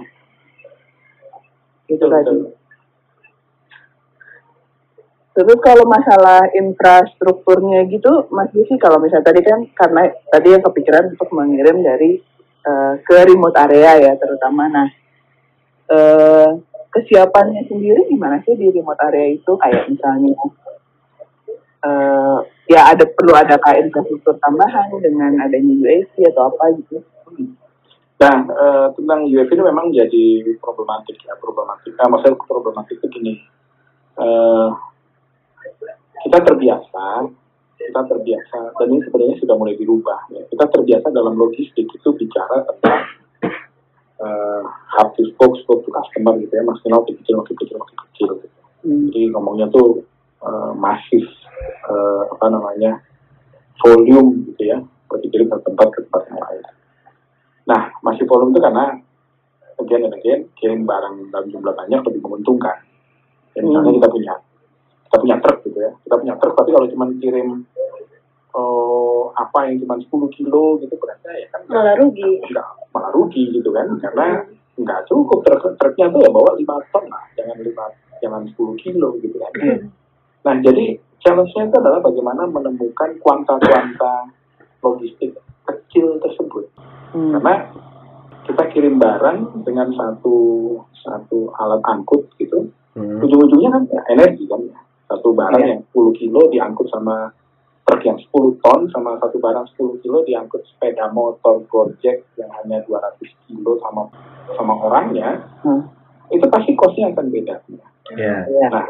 [1.89, 2.29] itu Betul, tadi.
[2.29, 2.58] betul.
[5.39, 11.15] Terus kalau masalah infrastrukturnya gitu, Mas Gizi kalau misalnya tadi kan karena tadi yang kepikiran
[11.15, 12.19] untuk mengirim dari
[12.67, 14.67] eh, ke remote area ya terutama.
[14.67, 14.87] Nah,
[15.95, 16.59] eh,
[16.91, 19.51] kesiapannya sendiri gimana sih di remote area itu?
[19.55, 20.35] Kayak misalnya
[21.87, 22.37] eh,
[22.75, 26.99] ya ada perlu ada kayak infrastruktur tambahan dengan adanya UAV atau apa gitu.
[28.19, 31.95] Nah, eh, tentang UAV ini memang jadi problematik ya, problematik.
[31.95, 33.39] Nah, maksudnya problematik itu gini.
[34.19, 34.69] Eh,
[36.29, 37.25] kita terbiasa,
[37.73, 40.29] kita terbiasa, dan ini sebenarnya sudah mulai dirubah.
[40.29, 40.45] Ya.
[40.45, 43.01] Kita terbiasa dalam logistik itu bicara tentang
[44.21, 47.97] eh, hub to spoke, spoke to customer gitu ya, maksimal makin kecil, makin kecil, makin
[48.13, 48.29] kecil.
[48.45, 48.57] Gitu.
[48.85, 49.09] Hmm.
[49.09, 50.05] Jadi ngomongnya tuh
[50.45, 51.25] eh, masif,
[51.89, 53.01] eh, apa namanya,
[53.81, 54.77] volume gitu ya,
[55.09, 56.61] pergi dari tempat ke tempat yang lain.
[57.65, 59.01] Nah, masih volume itu karena
[59.81, 62.85] again and again kirim barang dalam jumlah banyak lebih menguntungkan.
[63.57, 64.33] Ya, misalnya kita punya
[65.09, 67.65] kita punya truk gitu ya, kita punya truk tapi kalau cuma kirim
[68.51, 72.29] oh, apa yang cuma 10 kilo gitu berarti ya kan Malah rugi.
[72.43, 74.45] nggak malah rugi gitu kan karena
[74.75, 77.85] nggak cukup truk truknya tuh ya bawa 5 ton lah jangan lima
[78.19, 79.51] jangan 10 kilo gitu kan
[80.39, 80.85] nah jadi
[81.19, 84.31] challenge-nya itu adalah bagaimana menemukan kuanta-kuanta
[84.79, 86.69] logistik kecil tersebut
[87.09, 87.33] Hmm.
[87.33, 87.73] karena
[88.45, 90.37] kita kirim barang dengan satu
[90.95, 93.17] satu alat angkut gitu Mhm.
[93.19, 94.77] ujung-ujungnya kan ya, energi kan ya.
[95.09, 95.69] Satu barang Iya.
[95.73, 97.33] yang 10 kilo diangkut sama
[97.83, 98.29] truk yang 10
[98.61, 104.05] ton sama satu barang 10 kilo diangkut sepeda motor gojek yang hanya 200 kilo sama
[104.53, 105.89] sama orangnya Hmm.
[106.29, 107.55] itu pasti costnya akan beda
[108.13, 108.45] Ya.
[108.45, 108.67] Ya.
[108.69, 108.85] nah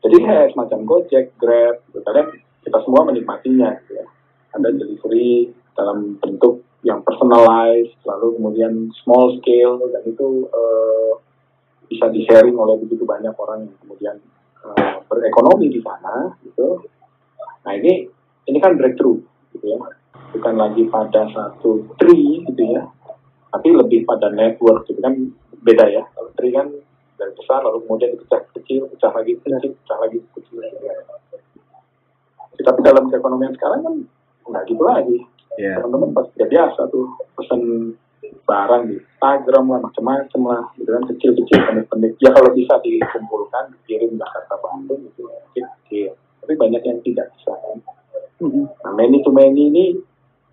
[0.00, 2.00] jadi kayak semacam gojek grab gitu.
[2.00, 4.06] kadang kita semua menikmatinya gitu ya
[4.50, 11.12] ada delivery dalam bentuk yang personalized lalu kemudian small scale dan itu eh,
[11.86, 14.16] bisa di sharing oleh begitu banyak orang yang kemudian
[14.66, 16.84] eh, berekonomi di sana gitu
[17.60, 18.08] nah ini
[18.48, 19.20] ini kan breakthrough
[19.54, 19.80] gitu ya
[20.30, 22.86] bukan lagi pada satu tree gitu ya,
[23.50, 25.14] tapi lebih pada network gitu kan
[25.60, 26.02] beda ya.
[26.14, 26.70] Kalau tree kan
[27.18, 30.58] dari besar lalu kemudian dipecah kecil, pecah lagi kecil, pecah lagi kecil.
[30.62, 30.96] Gitu ya.
[32.60, 33.94] Tapi dalam keekonomian sekarang kan
[34.46, 35.18] nggak gitu lagi.
[35.58, 35.82] Iya.
[35.82, 37.60] Teman-teman pasti biasa tuh pesen
[38.44, 44.16] barang di Instagram lah macam-macam lah gitu kan kecil-kecil pendek-pendek ya kalau bisa dikumpulkan dikirim
[44.16, 47.78] Jakarta Bandung gitu ya mungkin kecil tapi banyak yang tidak bisa kan
[48.40, 48.64] Mm-mm.
[48.80, 49.84] nah many to many ini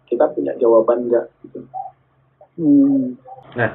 [0.08, 1.64] kita punya jawaban nggak gitu
[2.58, 3.14] Hmm.
[3.54, 3.72] Nah,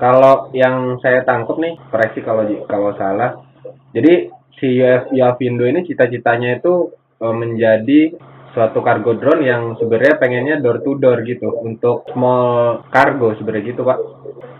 [0.00, 3.44] kalau yang saya tangkap nih, koreksi kalau kalau salah.
[3.92, 8.16] Jadi si UF Yavindo ini cita-citanya itu eh, menjadi
[8.56, 13.84] suatu cargo drone yang sebenarnya pengennya door to door gitu untuk small cargo sebenarnya gitu
[13.84, 13.98] pak.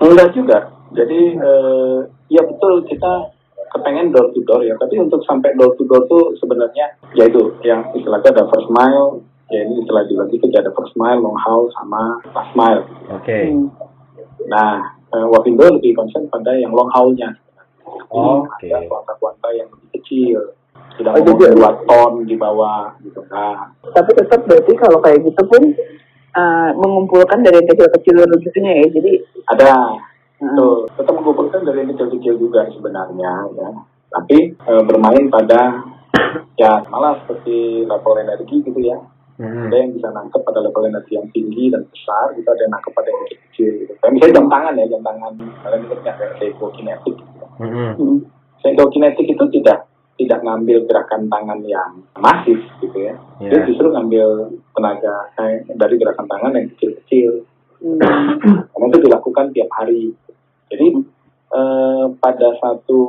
[0.05, 0.59] enggak juga
[0.93, 3.33] jadi eh, ya betul kita
[3.73, 7.57] kepengen door to door ya tapi untuk sampai door to door tuh sebenarnya ya itu
[7.65, 11.73] yang istilahnya ada first mile ya ini istilah di logistik ada first mile long haul
[11.73, 12.85] sama last mile
[13.17, 13.49] Oke.
[13.49, 13.73] Hmm.
[14.47, 14.79] Nah,
[15.11, 17.35] eh, Wapindo lebih concern pada yang long haul-nya.
[18.13, 18.69] Oke.
[18.69, 20.55] Ada kuanta-kuanta yang lebih kecil.
[20.97, 23.21] Tidak Oh, mau jadi- dua ton di bawah gitu.
[23.29, 25.63] Nah, Tapi tetap berarti kalau kayak gitu pun
[26.37, 28.87] uh, mengumpulkan dari yang kecil-kecil rezeki ya.
[28.89, 29.13] Jadi
[29.53, 29.71] ada
[30.41, 33.69] uh, tuh tetap mengumpulkan dari yang kecil-kecil juga sebenarnya ya.
[34.07, 35.83] Tapi eh, bermain pada
[36.63, 38.97] ya malah seperti level energi gitu ya.
[39.37, 39.69] Hmm.
[39.69, 42.93] Ada yang bisa nangkep pada level energi yang tinggi dan besar, gitu ada yang nangkep
[42.97, 43.93] pada yang kecil-kecil gitu.
[44.01, 47.47] Kayak misalnya jam tangan ya, jam tangan kalian ingat nggak kayak kinetik gitu.
[47.61, 47.93] Hmm.
[48.01, 48.19] hmm.
[48.65, 49.79] Sendokinetik itu tidak
[50.17, 53.15] tidak ngambil gerakan tangan yang masif gitu ya.
[53.41, 53.51] Ya.
[53.53, 57.45] Dia justru ngambil tenaga eh, dari gerakan tangan yang kecil-kecil.
[57.85, 58.01] Hmm.
[58.73, 60.17] Karena itu dilakukan tiap hari.
[60.73, 60.87] Jadi
[61.53, 63.01] eh, pada satu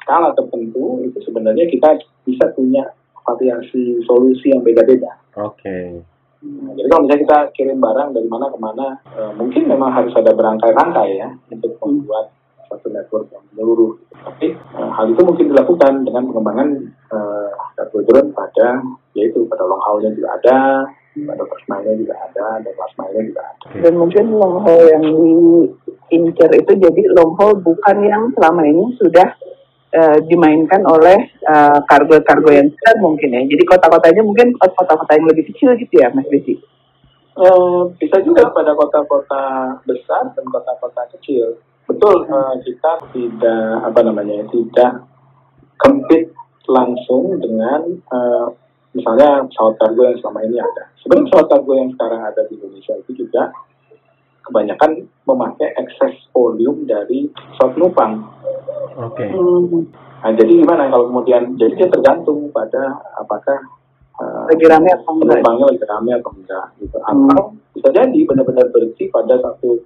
[0.00, 2.88] skala tertentu itu sebenarnya kita bisa punya
[3.26, 5.18] variasi solusi yang beda-beda.
[5.36, 6.00] Oke.
[6.46, 10.14] Nah, jadi kalau misalnya kita kirim barang dari mana ke mana, eh, mungkin memang harus
[10.14, 12.32] ada berangkai-rangkai ya untuk membuat
[12.68, 13.98] satu network yang menyeluruh.
[14.12, 16.68] Tapi eh, hal itu mungkin dilakukan dengan pengembangan
[17.12, 18.82] eh, cargo drone pada
[19.16, 20.58] yaitu pada long haul-nya juga ada,
[21.16, 23.66] pada first mile-nya juga ada, dan last mile-nya juga ada.
[23.80, 25.04] Dan mungkin long haul yang
[26.12, 29.28] diincar itu jadi long haul bukan yang selama ini sudah
[29.96, 31.16] uh, dimainkan oleh
[31.48, 33.40] uh, kargo-kargo yang besar mungkin ya.
[33.48, 36.60] Jadi kota-kotanya mungkin kota-kota yang lebih kecil gitu ya, Mas Desi.
[37.36, 41.60] Eh, bisa juga pada kota-kota besar dan kota-kota kecil.
[41.86, 45.06] Betul, eh, kita tidak apa namanya tidak
[45.78, 46.34] compete
[46.66, 48.46] langsung dengan eh,
[48.90, 50.90] misalnya pesawat kargo yang selama ini ada.
[50.98, 53.54] Sebenarnya pesawat kargo yang sekarang ada di Indonesia itu juga
[54.46, 54.90] kebanyakan
[55.26, 58.12] memakai excess volume dari pesawat penumpang.
[58.96, 59.26] Oke.
[60.26, 63.62] Nah, jadi gimana kalau kemudian jadi dia tergantung pada apakah
[64.18, 65.06] eh, Lagi rame enggak?
[65.06, 69.84] penumpangnya lagi rame atau enggak gitu atau bisa jadi benar-benar berhenti pada satu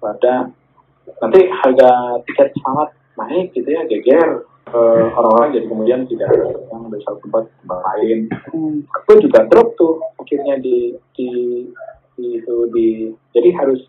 [0.00, 0.48] pada
[1.18, 1.90] nanti harga
[2.24, 6.30] tiket pesawat naik gitu ya geger Eh, orang-orang jadi kemudian tidak
[6.70, 8.18] yang dari satu tempat ke tempat lain
[8.54, 8.86] Hmm.
[8.86, 11.30] aku juga drop tuh akhirnya di di,
[12.14, 13.82] di itu di jadi harus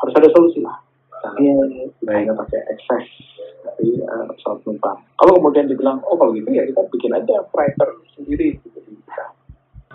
[0.00, 0.80] harus ada solusi lah
[1.22, 1.54] Nah, Iya.
[2.10, 3.06] hanya pakai excess
[3.62, 4.98] dari eh, pesawat penumpang.
[5.14, 8.58] Kalau kemudian dibilang, oh kalau gitu ya kita bikin aja freighter sendiri.
[8.58, 9.30] Gitu, bisa.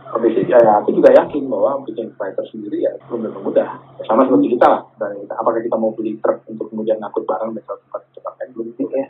[0.08, 3.70] Tapi sih, ya, aku juga yakin bahwa bikin freighter sendiri ya belum tentu mudah.
[4.00, 4.82] Ya, sama seperti kita lah.
[4.98, 8.10] Dan kita, apakah kita mau beli truk untuk kemudian ngangkut barang dari satu tempat ke
[8.18, 9.08] tempat lain belum tentu ya.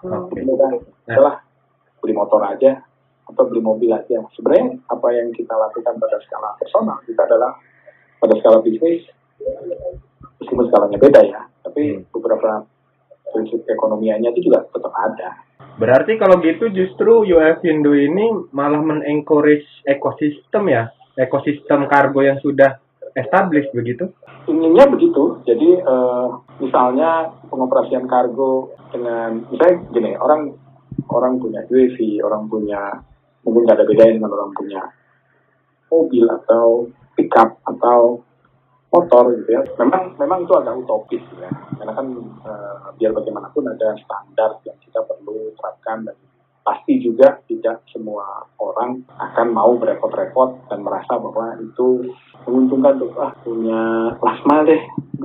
[0.00, 0.32] Oke.
[0.34, 0.68] Belum mudah.
[1.06, 1.34] Adalah
[2.02, 2.70] beli motor aja
[3.30, 4.18] atau beli mobil aja.
[4.34, 7.54] Sebenarnya apa yang kita lakukan pada skala personal kita adalah
[8.18, 9.06] pada skala bisnis
[10.40, 12.04] meskipun skalanya beda ya, tapi Hmm.
[12.12, 12.64] beberapa
[13.30, 15.30] prinsip ekonomianya itu juga tetap ada.
[15.80, 22.76] Berarti kalau gitu justru UF Indo ini malah men-encourage ekosistem ya, ekosistem kargo yang sudah
[23.16, 24.12] established begitu?
[24.44, 26.26] Inginnya begitu, jadi eh,
[26.60, 30.52] misalnya pengoperasian kargo dengan, misalnya gini, orang
[31.08, 33.00] orang punya UAV, orang punya,
[33.40, 34.82] mungkin nggak ada bedanya dengan orang punya
[35.88, 38.20] mobil atau pickup atau
[38.90, 39.62] motor gitu ya.
[39.78, 42.06] Memang memang itu agak utopis ya, karena kan
[42.46, 46.16] eh, biar bagaimanapun ada standar yang kita perlu terapkan dan
[46.60, 52.12] pasti juga tidak semua orang akan mau berepot-repot dan merasa bahwa itu
[52.44, 54.82] menguntungkan tuh ah punya mile deh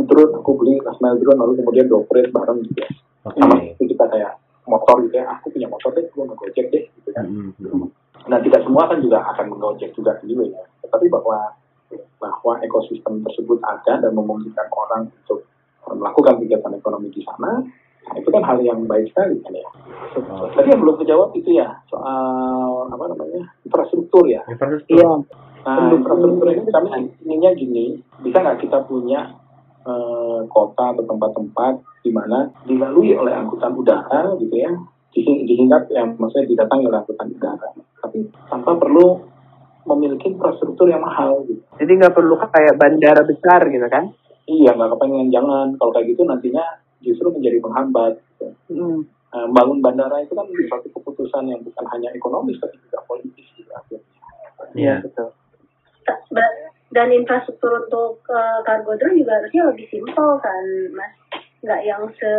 [0.08, 2.90] drone aku beli mile drone lalu kemudian dioperate bareng gitu ya
[3.28, 3.36] Oke.
[3.36, 7.10] sama seperti kita kayak motor gitu ya aku punya motor deh gue ngegojek deh gitu
[7.12, 7.92] kan Hmm.
[8.26, 10.66] Nah, tidak semua kan juga akan mengojek juga anyway ya.
[10.82, 11.54] Tetapi bahwa
[12.20, 15.46] bahwa ekosistem tersebut ada dan memungkinkan orang untuk
[15.86, 17.62] melakukan kegiatan ekonomi di sana,
[18.06, 19.70] nah itu kan hal yang baik sekali kan ya.
[20.26, 20.50] Oh.
[20.50, 24.42] Tadi yang belum terjawab itu ya soal apa namanya infrastruktur ya.
[24.50, 24.98] Infrastruktur.
[24.98, 25.10] Iya.
[25.66, 26.90] Nah, infrastruktur ini kami
[27.26, 27.86] inginnya gini,
[28.22, 29.34] bisa nggak kita punya
[29.86, 31.74] eh, kota atau tempat-tempat
[32.06, 34.70] di mana dilalui oleh angkutan udara gitu ya,
[35.14, 37.70] disingkat yang maksudnya didatangi oleh angkutan udara,
[38.02, 39.35] tapi tanpa perlu
[39.86, 41.62] memiliki infrastruktur yang mahal gitu.
[41.78, 44.10] Jadi nggak perlu kayak bandara besar gitu kan?
[44.46, 45.68] Iya, nggak kepengen jangan.
[45.78, 46.66] Kalau kayak gitu nantinya
[47.02, 48.14] justru menjadi penghambat.
[48.18, 48.48] gitu.
[48.74, 49.06] Hmm.
[49.36, 53.68] Nah, bangun bandara itu kan satu keputusan yang bukan hanya ekonomis tapi juga politis gitu
[53.68, 54.16] akhirnya.
[54.72, 55.30] Iya betul.
[56.96, 60.64] Dan infrastruktur untuk uh, cargo drone juga harusnya lebih simpel kan
[60.96, 61.12] mas
[61.60, 62.32] nggak yang se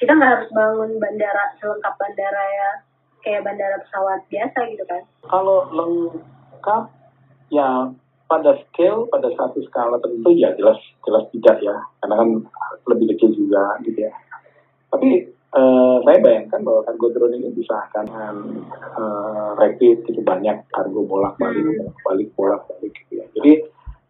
[0.00, 2.70] kita nggak harus bangun bandara selengkap bandara ya
[3.22, 5.70] kayak bandara pesawat biasa gitu kan Kalau
[6.62, 6.84] lengkap
[7.50, 7.90] ya
[8.30, 12.28] pada scale pada satu skala tertentu ya jelas jelas tidak ya karena kan
[12.86, 14.14] lebih kecil juga gitu ya.
[14.94, 15.26] Tapi
[15.58, 18.06] eh, saya bayangkan bahwa cargo drone ini bisa akan
[18.78, 23.26] eh, rapid gitu banyak kargo bolak balik bolak balik bolak balik gitu ya.
[23.34, 23.52] Jadi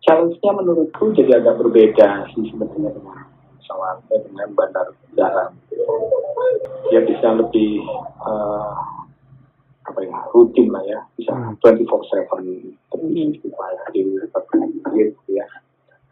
[0.05, 3.17] challenge-nya menurutku jadi agak berbeda sih sebenarnya dengan
[3.57, 5.49] pesawat dengan bandar udara.
[5.73, 5.89] gitu.
[6.93, 7.81] Dia bisa lebih
[8.29, 9.02] eh,
[9.83, 12.31] apa ya rutin lah ya bisa 24/7
[12.91, 13.11] terus
[14.95, 15.47] gitu ya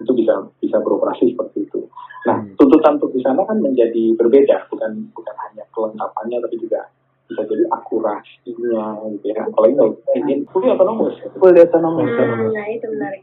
[0.01, 1.81] itu bisa bisa beroperasi seperti itu.
[2.27, 6.89] Nah tuntutan untuk di sana kan menjadi berbeda bukan bukan hanya kelengkapannya tapi juga
[7.31, 9.47] bisa jadi akurasinya gitu ya.
[9.47, 11.15] Apalagi kalau kita ingin fully otonomous.
[11.21, 11.37] Gitu.
[11.39, 12.11] Full autonomous.
[12.11, 13.23] hmm, nah itu menarik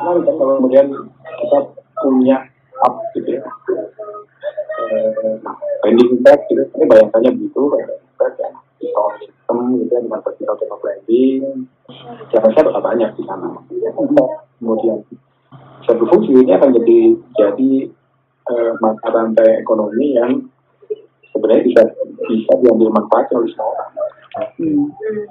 [0.00, 0.86] Menarik kan kalau kemudian
[1.44, 1.58] kita
[2.00, 2.36] punya
[2.80, 3.44] hub gitu ya.
[4.88, 5.52] Eh, Nah,
[5.84, 8.48] landing pad gitu, ini bayangannya begitu, landing pad ya,
[9.48, 11.42] sistem gitu ya, dengan vertical take off landing,
[12.28, 13.48] jaraknya bakal banyak di sana.
[14.60, 14.98] Kemudian
[15.88, 16.98] satu fungsi ini akan jadi
[17.40, 17.70] jadi
[18.52, 20.44] eh, mata rantai ekonomi yang
[21.32, 21.82] sebenarnya bisa
[22.28, 23.90] bisa diambil manfaatnya oleh semua orang.
[24.60, 24.92] Hmm.
[24.92, 25.24] Hmm.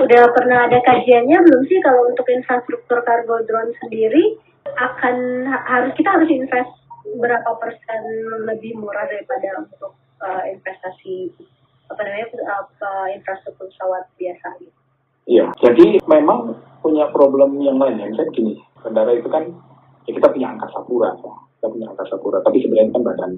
[0.00, 4.36] Udah pernah ada kajiannya belum sih kalau untuk infrastruktur kargo drone sendiri
[4.76, 6.72] akan ha- harus kita harus invest
[7.20, 8.02] berapa persen
[8.48, 9.92] lebih murah daripada untuk
[10.24, 11.32] uh, investasi
[11.90, 14.78] apa namanya apa infrastruktur pesawat biasa gitu.
[15.30, 18.06] Iya, jadi memang punya problem yang lain ya.
[18.08, 19.44] Misalnya gini, bandara itu kan
[20.08, 21.34] ya kita punya angkasa pura, ya.
[21.58, 23.32] kita punya angkasa pura, tapi sebenarnya kan badan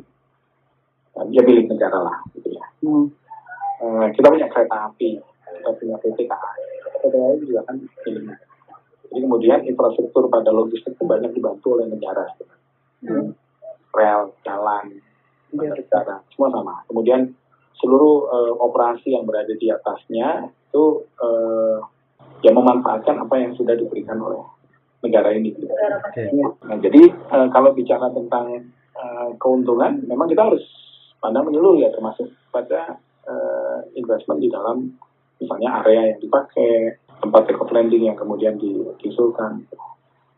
[1.29, 2.65] ya milik negara lah, gitu ya.
[2.81, 3.07] Hmm.
[3.83, 6.61] Eh, kita punya kereta api, kita punya PT KAI,
[6.97, 8.45] PT KAI juga kan milik negara.
[9.13, 12.25] Jadi kemudian infrastruktur pada logistik itu banyak dibantu oleh negara.
[13.05, 13.37] Hmm.
[13.93, 14.97] Rel, jalan,
[15.53, 16.75] bandar udara, semua sama.
[16.89, 17.37] Kemudian
[17.83, 21.79] seluruh eh, operasi yang berada di atasnya itu eh,
[22.47, 24.41] ya memanfaatkan apa yang sudah diberikan oleh
[25.03, 25.51] negara ini.
[25.99, 26.31] pasti.
[26.39, 30.63] Nah, jadi eh, kalau bicara tentang eh, keuntungan, memang kita harus
[31.19, 34.95] pandang menyeluruh ya, termasuk pada eh, investment di dalam
[35.43, 39.67] misalnya area yang dipakai, tempat take off landing yang kemudian di- diusulkan.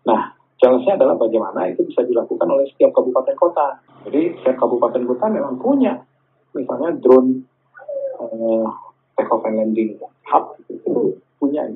[0.08, 3.84] Nah, challenge-nya adalah bagaimana itu bisa dilakukan oleh setiap kabupaten kota.
[4.08, 6.00] Jadi setiap kabupaten kota memang punya,
[6.54, 7.42] misalnya drone
[8.22, 8.66] eh,
[9.18, 11.68] take off and landing hub itu punya.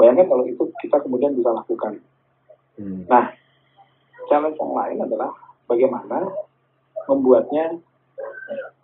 [0.00, 2.00] Bayangkan kalau itu kita kemudian bisa lakukan.
[2.80, 3.04] Hmm.
[3.06, 3.30] Nah,
[4.26, 5.30] challenge yang lain adalah
[5.68, 6.26] bagaimana
[7.06, 7.76] membuatnya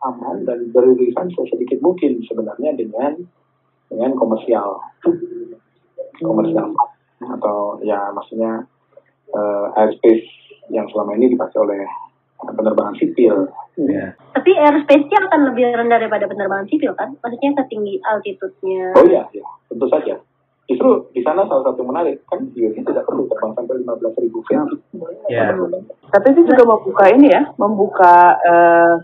[0.05, 3.19] aman dan beririsan sesedikit mungkin sebenarnya dengan
[3.91, 4.79] dengan komersial
[6.23, 6.71] komersial
[7.19, 8.63] atau ya maksudnya
[9.35, 10.27] eh, airspace
[10.71, 11.83] yang selama ini dipakai oleh
[12.39, 13.51] penerbangan sipil.
[13.79, 14.15] Ya.
[14.35, 17.15] Tapi airspace-nya akan lebih rendah daripada penerbangan sipil kan?
[17.19, 18.95] Maksudnya ketinggi altitude-nya.
[18.95, 20.15] Oh iya, ya, tentu saja.
[20.69, 24.61] Justru di sana salah satu menarik kan UAV tidak perlu terbang sampai 15 ribu feet.
[25.33, 25.57] Ya.
[26.13, 28.95] Tapi itu juga membuka ini ya, membuka eh,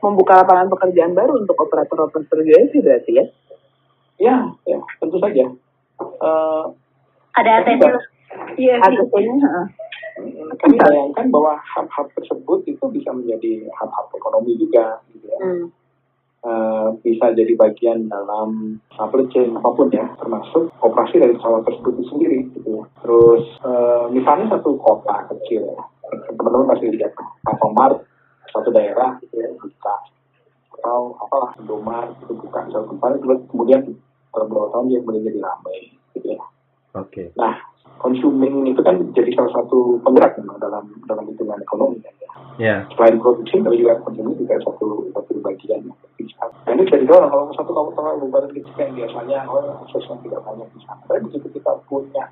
[0.00, 3.24] membuka lapangan pekerjaan baru untuk operator-operator UAV berarti ya.
[4.14, 5.44] Ya, ya, tentu saja.
[6.00, 6.64] Eh,
[7.34, 7.82] Ada ATC.
[8.56, 8.78] Iya.
[8.80, 9.50] ATC-nya,
[10.60, 15.38] kami bayangkan bahwa hub-hub tersebut itu bisa menjadi hub-hub ekonomi juga, gitu ya.
[15.42, 15.66] Hmm.
[16.44, 21.92] Eh, bisa jadi bagian dalam supply chain apa pun ya, termasuk operasi dari pesawat tersebut
[21.96, 22.84] itu sendiri, gitu ya.
[23.00, 25.82] Terus eh, misalnya satu kota kecil, ya,
[26.36, 27.16] teman-teman pasti lihat
[27.48, 28.04] Alfamart
[28.52, 29.96] satu daerah, gitu ya, buka
[30.84, 33.16] atau apalah Indomaret itu buka satu tempat,
[33.48, 33.80] kemudian
[34.28, 35.78] beberapa tahun dia kemudian jadi ramai,
[36.12, 36.44] gitu ya.
[36.92, 37.32] Oke.
[37.40, 37.56] Nah,
[37.98, 42.12] consuming itu kan jadi salah satu penggerak memang dalam dalam hitungan ekonomi ya.
[42.54, 42.76] Ya.
[42.94, 45.90] Selain produksi, tapi juga consuming juga satu satu bagian.
[46.64, 50.68] Nah, ini bisa didorong kalau satu kabupaten kabupaten kecil yang biasanya oh aksesnya tidak banyak
[50.70, 51.02] di sana.
[51.10, 52.24] Tapi begitu kita punya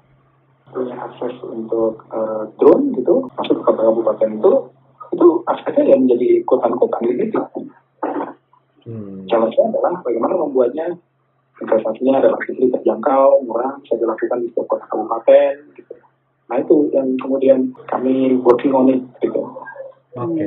[0.73, 4.53] punya akses untuk eh, drone gitu masuk ke kota kabupaten itu
[5.13, 7.41] itu aksesnya yang menjadi kota-kota gitu.
[8.83, 9.23] Hmm.
[9.31, 10.87] Challenge-nya adalah bagaimana membuatnya
[11.61, 15.93] investasinya relatif terjangkau, murah, bisa dilakukan di setiap kota kabupaten paten gitu.
[16.49, 19.41] Nah itu yang kemudian kami working on it gitu.
[20.17, 20.47] Oke.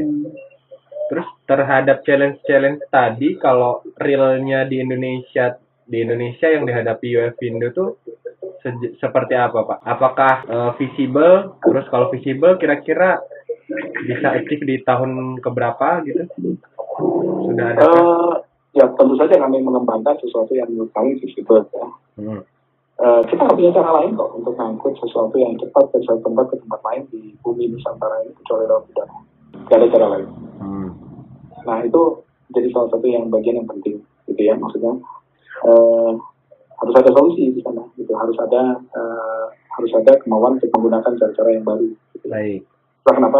[1.05, 8.01] Terus terhadap challenge-challenge tadi, kalau realnya di Indonesia di Indonesia yang dihadapi UFindo tuh
[8.65, 9.79] se- seperti apa Pak?
[9.85, 11.61] Apakah eh, visible?
[11.61, 13.21] Terus kalau visible kira-kira
[14.05, 16.25] bisa aktif di tahun keberapa gitu?
[17.45, 17.81] Sudah ada?
[17.85, 18.33] Eh,
[18.75, 21.87] ya tentu saja kami mengembangkan sesuatu yang menurut kami visible ya.
[22.19, 22.41] Hmm.
[22.95, 26.45] Eh, kita nggak punya cara lain kok untuk mengangkut sesuatu yang cepat dari satu tempat
[26.51, 29.11] ke tempat lain di bumi Nusantara ini kecuali dalam bidang.
[29.67, 30.27] Gak ada cara lain.
[30.63, 30.89] Hmm.
[31.67, 32.01] Nah itu
[32.55, 33.99] jadi salah satu yang bagian yang penting
[34.31, 34.95] gitu ya maksudnya
[35.67, 36.11] eh,
[36.75, 41.49] harus ada solusi di sana gitu harus ada eh, harus ada kemauan untuk menggunakan cara-cara
[41.51, 41.87] yang baru.
[42.15, 42.27] Gitu.
[42.31, 42.61] Baik.
[43.03, 43.39] Itulah kenapa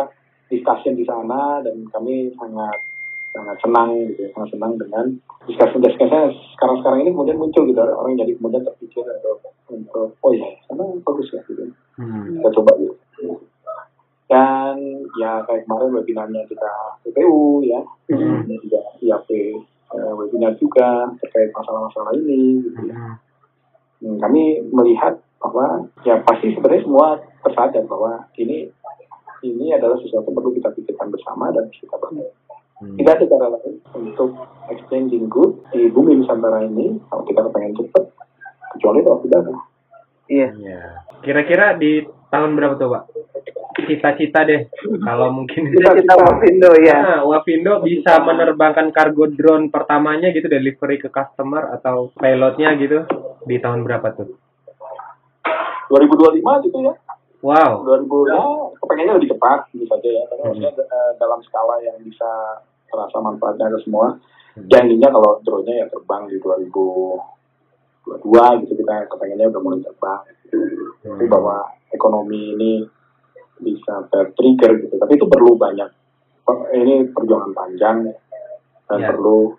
[0.52, 2.80] discussion di sana dan kami sangat
[3.36, 5.06] sangat senang gitu ya, sangat senang dengan
[5.44, 10.32] discussion discussion sekarang sekarang ini kemudian muncul gitu orang jadi kemudian terpikir untuk untuk oh
[10.32, 12.44] ya sana bagus ya gitu Hmm.
[12.44, 13.40] kita coba gitu
[14.28, 14.76] dan
[15.16, 16.72] ya kayak kemarin webinarnya kita
[17.04, 17.80] PPU ya
[18.12, 18.44] Hmm.
[18.44, 19.30] dan juga IAP
[19.96, 22.96] eh, webinar juga terkait masalah-masalah ini gitu ya.
[22.96, 23.16] Hmm.
[24.04, 28.68] Hmm, kami melihat bahwa ya pasti sebenarnya semua tersadar bahwa ini
[29.40, 32.28] ini adalah sesuatu yang perlu kita pikirkan bersama dan kita berdua.
[32.76, 33.00] Hmm.
[33.00, 34.36] Tidak ada cara lain untuk
[34.68, 38.04] exchanging good di bumi Nusantara ini kalau kita pengen cepat
[38.76, 39.54] kecuali kalau tidak ada.
[40.28, 40.50] Iya.
[40.60, 40.82] Ya.
[41.24, 43.04] Kira-kira di tahun berapa tuh Pak?
[43.76, 44.68] Cita-cita deh.
[45.04, 47.00] Kalau mungkin Kita kita Wafindo ya.
[47.00, 53.08] Nah, Wafindo bisa menerbangkan kargo drone pertamanya gitu delivery ke customer atau pilotnya gitu
[53.48, 54.36] di tahun berapa tuh?
[55.92, 56.94] 2025 gitu ya.
[57.46, 57.86] Wow.
[57.86, 58.42] 2000 ya
[58.82, 60.24] kepengennya lebih cepat gitu saja ya.
[60.26, 60.58] Karena Hmm.
[60.58, 62.32] maksudnya eh, dalam skala yang bisa
[62.90, 64.18] terasa manfaatnya ke semua.
[64.58, 64.66] Hmm.
[64.66, 67.22] Ya intinya kalau drone-nya ya terbang di 2022
[68.66, 70.22] gitu kita kepengennya udah mulai terbang.
[71.06, 71.30] Tapi Hmm.
[71.30, 71.58] bahwa
[71.92, 72.74] ekonomi ini
[73.56, 74.98] bisa tertrigger gitu.
[74.98, 75.90] Tapi itu perlu banyak.
[76.76, 77.98] Ini perjuangan panjang
[78.86, 79.10] dan Ya.
[79.10, 79.54] perlu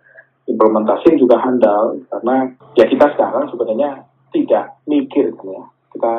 [0.46, 5.64] implementasi juga handal karena ya kita sekarang sebenarnya tidak mikir kan ya.
[5.90, 6.12] Kita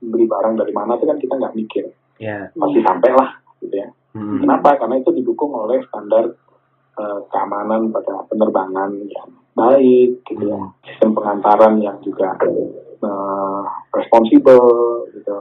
[0.00, 1.84] beli barang dari mana itu kan kita nggak mikir.
[2.20, 2.48] Ya.
[2.52, 3.88] Pasti sampai lah gitu ya.
[4.16, 4.42] Hmm.
[4.42, 4.74] Kenapa?
[4.80, 6.34] Karena itu didukung oleh standar
[6.98, 10.58] eh, keamanan pada penerbangan yang baik, gitu ya.
[10.58, 10.74] Hmm.
[10.82, 13.62] Sistem pengantaran yang juga eh,
[13.94, 14.60] responsibel,
[15.14, 15.36] gitu.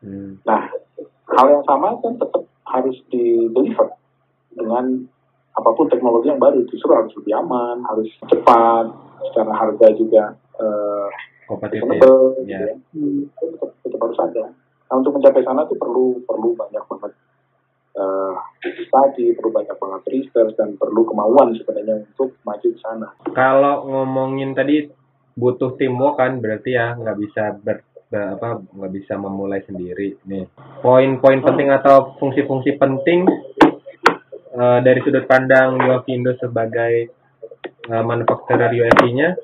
[0.00, 0.40] Hmm.
[0.42, 0.60] Nah,
[1.36, 3.94] hal yang sama kan tetap harus di deliver
[4.54, 5.06] dengan
[5.54, 6.66] apa pun teknologi yang baru.
[6.66, 8.90] Justru harus lebih aman, harus cepat,
[9.30, 10.99] secara harga juga eh,
[11.50, 11.98] Kompetitif.
[12.46, 12.62] Ya.
[12.62, 12.78] ya.
[12.94, 13.26] Itu
[13.58, 14.44] tetap, tetap harus ada.
[14.86, 17.12] Nah, untuk mencapai sana tuh perlu perlu banyak banget
[17.90, 18.34] eh
[18.86, 23.10] studi, perlu banyak banget research dan perlu kemauan sebenarnya untuk maju ke sana.
[23.34, 24.86] Kalau ngomongin tadi
[25.34, 30.46] butuh teamwork kan berarti ya nggak bisa ber, ber- apa nggak bisa memulai sendiri nih.
[30.82, 33.26] Poin-poin penting atau fungsi-fungsi penting
[34.54, 37.10] eh, dari sudut pandang Yofindo sebagai
[37.90, 39.34] eh, manufacturer USD-nya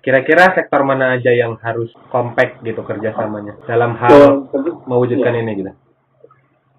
[0.00, 5.42] kira-kira sektor mana aja yang harus compact gitu kerjasamanya dalam hal tentu mewujudkan Iya.
[5.44, 5.72] ini gitu.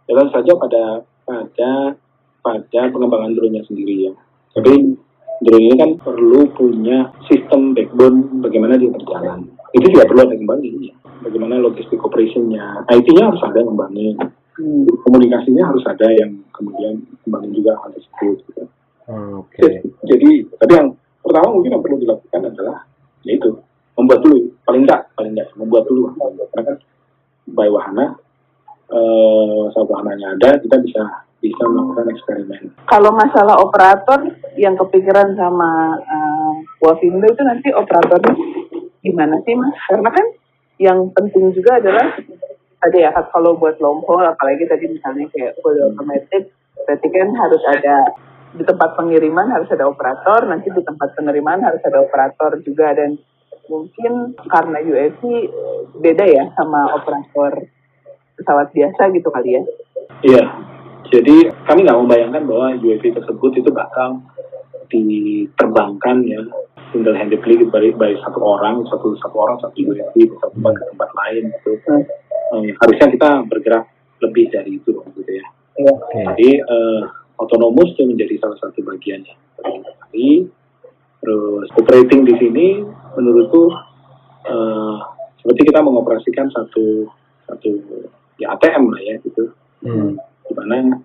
[0.10, 0.84] jalan saja pada
[1.24, 1.72] pada
[2.42, 4.14] pada pengembangan drone-nya sendiri ya.
[4.52, 4.98] Tapi
[5.46, 9.48] drone ini kan perlu punya sistem backbone bagaimana dia berjalan.
[9.72, 10.70] Itu juga perlu ada kembali.
[10.84, 10.94] Ya.
[11.22, 12.84] Bagaimana logistik operation-nya.
[12.92, 14.06] IT-nya harus ada yang kembali.
[15.08, 18.38] Komunikasinya harus ada yang kemudian kembali juga hal tersebut.
[18.52, 18.64] Gitu.
[19.08, 19.62] Hmm, Oke.
[19.64, 20.30] Jadi, jadi,
[20.60, 20.90] tapi yang
[21.24, 22.78] pertama mungkin yang perlu dilakukan adalah
[23.28, 23.60] yaitu
[23.98, 26.14] membuat dulu, paling enggak, paling enggak membuat dulu.
[26.16, 26.78] Karena kan
[27.52, 28.06] by wahana,
[28.92, 31.04] eh saat wahananya ada, kita bisa
[31.42, 32.62] bisa melakukan eksperimen.
[32.86, 34.30] Kalau masalah operator
[34.62, 36.54] yang kepikiran sama uh,
[36.86, 38.34] Wafindo itu nanti operatornya
[39.02, 39.74] gimana sih mas?
[39.90, 40.26] Karena kan
[40.78, 42.14] yang penting juga adalah
[42.82, 46.50] ada ya kalau buat long apalagi tadi misalnya kayak full automatic
[46.86, 48.10] berarti kan harus ada
[48.52, 53.16] di tempat pengiriman harus ada operator nanti di tempat penerimaan harus ada operator juga dan
[53.72, 55.22] mungkin karena UAV
[56.04, 57.64] beda ya sama operator
[58.36, 59.64] pesawat biasa gitu kali ya
[60.22, 60.44] Iya,
[61.10, 64.22] jadi kami nggak membayangkan bahwa UAV tersebut itu bakal
[64.92, 66.42] diterbangkan ya
[66.92, 70.84] single handedly by, by satu orang, satu satu orang satu UAV di satu tempat ke
[70.94, 71.72] tempat lain gitu.
[72.52, 73.86] Eh, harusnya kita bergerak
[74.22, 75.46] lebih dari itu gitu ya.
[75.90, 76.22] Oke.
[76.22, 77.02] Jadi eh,
[77.42, 79.36] otonomus itu menjadi salah satu bagiannya.
[79.58, 80.46] Tapi
[81.22, 82.68] terus operating di sini
[83.18, 83.74] menurutku
[84.46, 84.98] eh,
[85.42, 87.10] seperti kita mengoperasikan satu
[87.50, 87.70] satu
[88.38, 90.14] ya ATM lah ya gitu, Hmm.
[90.46, 91.02] di mana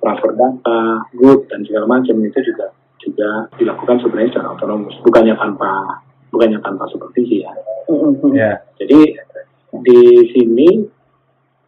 [0.00, 6.00] transfer data, good dan segala macam itu juga juga dilakukan sebenarnya secara otonomus, bukannya tanpa
[6.28, 7.52] bukannya tanpa supervisi ya.
[8.36, 8.52] Ya.
[8.76, 9.00] Jadi
[9.80, 10.00] di
[10.32, 10.68] sini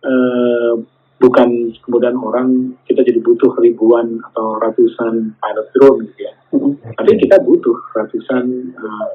[0.04, 0.72] eh,
[1.18, 6.34] bukan kemudian orang kita jadi butuh ribuan atau ratusan pilot drone gitu ya.
[6.94, 8.44] Tapi kita butuh ratusan
[8.74, 9.06] eh,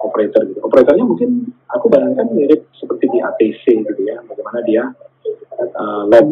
[0.00, 0.60] operator gitu.
[0.64, 4.20] Operatornya mungkin aku bayangkan mirip seperti di ATC gitu ya.
[4.24, 4.82] Bagaimana dia
[5.60, 6.26] eh, lab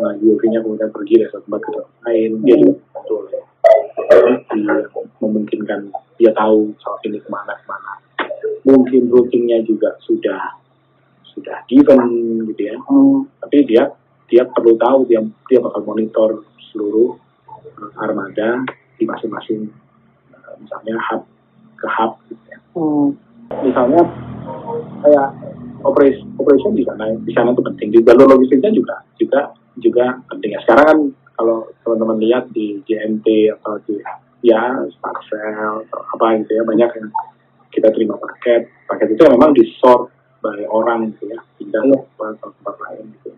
[0.00, 2.30] nah, UAV-nya kemudian pergi dari satu tempat ke tempat lain.
[2.46, 2.74] Dia juga
[3.10, 3.42] oleh
[4.56, 4.76] dia
[5.20, 5.80] memungkinkan
[6.16, 7.92] dia tahu saat ini ke mana ke mana.
[8.64, 10.60] Mungkin routingnya juga sudah
[11.30, 12.04] sudah given
[12.52, 12.76] gitu ya
[13.40, 13.88] tapi dia
[14.30, 15.20] dia perlu tahu dia
[15.50, 17.18] dia bakal monitor seluruh
[17.50, 18.62] uh, armada
[18.96, 19.68] di masing-masing
[20.32, 21.22] uh, misalnya hub
[21.76, 22.58] ke hub gitu ya.
[23.66, 24.06] misalnya
[25.02, 25.28] kayak
[25.82, 27.88] operation operation di sana di sana itu penting.
[27.90, 29.40] Di jalur logistiknya juga juga
[29.82, 30.54] juga penting.
[30.54, 30.98] Ya sekarang kan
[31.34, 33.26] kalau teman-teman lihat di JNT
[33.58, 33.98] atau di
[34.46, 37.08] ya Sparcel atau apa gitu ya banyak yang
[37.74, 38.70] kita terima paket.
[38.86, 43.36] Paket itu memang di sort by orang gitu ya pindah tempat, ke tempat lain gitu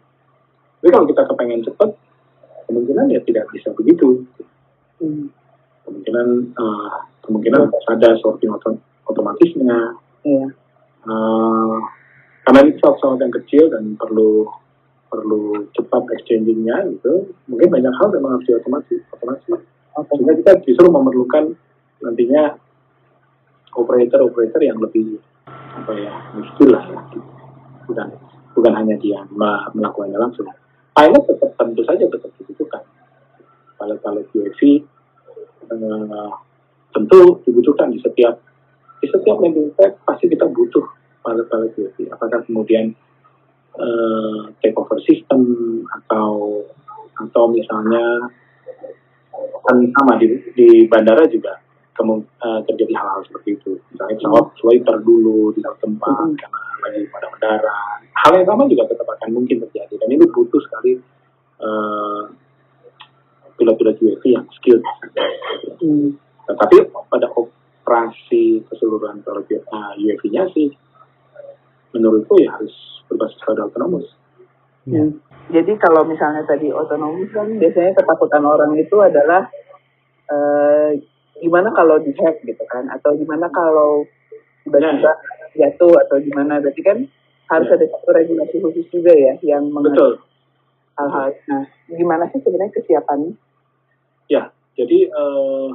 [0.82, 1.94] tapi kalau kita kepengen cepat
[2.66, 4.26] kemungkinan ya tidak bisa begitu.
[5.86, 6.26] Kemungkinan
[6.58, 9.94] eh, kemungkinan ada sorting otom- otomatisnya.
[10.26, 10.46] Iya.
[11.06, 11.78] Eh,
[12.42, 14.50] karena ini pesawat-pesawat yang kecil dan perlu
[15.06, 19.60] perlu cepat exchangingnya gitu mungkin banyak hal memang harus diotomasi otomasi
[19.92, 21.52] sehingga kita justru memerlukan
[22.00, 22.56] nantinya
[23.76, 26.12] operator-operator yang lebih apa ya
[26.50, 27.00] skill lah ya.
[27.86, 28.08] Bukan
[28.56, 30.48] bukan hanya dia me- melakukannya langsung
[30.92, 32.82] pilot tetap tentu saja tetap dibutuhkan.
[33.80, 34.60] Pilot-pilot UAV
[35.72, 36.30] eh,
[36.92, 38.36] tentu dibutuhkan di setiap
[39.02, 40.84] di setiap landing pad pasti kita butuh
[41.24, 42.94] pilot-pilot UAV apakah kemudian
[43.80, 45.42] eh, take over system
[45.88, 46.62] atau
[47.12, 48.28] atau misalnya
[49.62, 51.58] kan sama di, di bandara juga
[51.96, 53.72] kemu- eh, terjadi hal-hal seperti itu.
[53.94, 58.84] Misalnya pesawat swiper dulu di satu tempat karena lagi pada mendarat hal yang sama juga
[58.90, 60.92] tetap akan mungkin terjadi dan ini butuh sekali
[61.64, 62.22] eh,
[63.56, 64.84] pilot-pilot UAV yang skilled.
[66.44, 66.76] Tetapi
[67.08, 70.68] pada operasi keseluruhan pilot uh, UAV-nya sih
[71.96, 72.76] menurutku ya harus
[73.08, 74.04] berbasis pada autonomous.
[74.84, 75.16] Hmm.
[75.48, 79.48] Jadi kalau misalnya tadi otonomis kan biasanya ketakutan orang itu adalah
[80.28, 81.00] eh,
[81.40, 82.88] gimana kalau dihack gitu kan?
[82.92, 84.04] Atau gimana kalau
[84.64, 85.12] tiba-tiba
[85.56, 86.60] jatuh atau gimana?
[86.60, 86.98] Berarti kan
[87.52, 87.76] harus Ya.
[87.76, 90.24] ada satu regulasi khusus juga ya yang mengatur
[90.96, 91.28] hal-hal.
[91.52, 93.36] Nah, gimana sih sebenarnya kesiapannya?
[94.32, 95.68] Ya, jadi eh,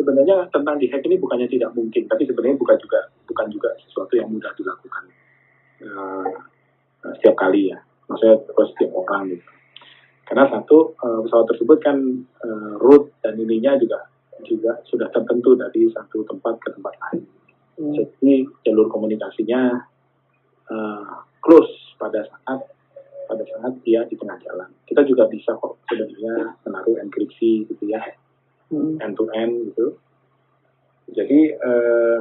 [0.00, 4.16] sebenarnya tentang di hack ini bukannya tidak mungkin, tapi sebenarnya bukan juga bukan juga sesuatu
[4.16, 5.04] yang mudah dilakukan
[5.84, 6.32] eh,
[7.20, 9.44] setiap kali ya, maksudnya terus setiap orang gitu.
[10.24, 14.08] Karena satu eh, pesawat tersebut kan eh, route dan ininya juga
[14.42, 17.22] juga sudah tertentu dari satu tempat ke tempat lain.
[17.78, 17.94] Hmm.
[17.94, 19.91] Jadi jalur komunikasinya
[20.72, 21.04] eh,
[21.44, 22.60] close pada saat
[23.28, 24.68] pada saat dia di tengah jalan.
[24.88, 28.00] Kita juga bisa kok sebenarnya menaruh enkripsi gitu ya,
[28.72, 28.96] Hmm.
[29.04, 30.00] end to end gitu.
[31.12, 32.18] Jadi eh,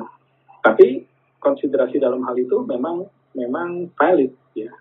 [0.62, 1.08] tapi
[1.40, 4.72] konsiderasi dalam hal itu memang memang valid ya,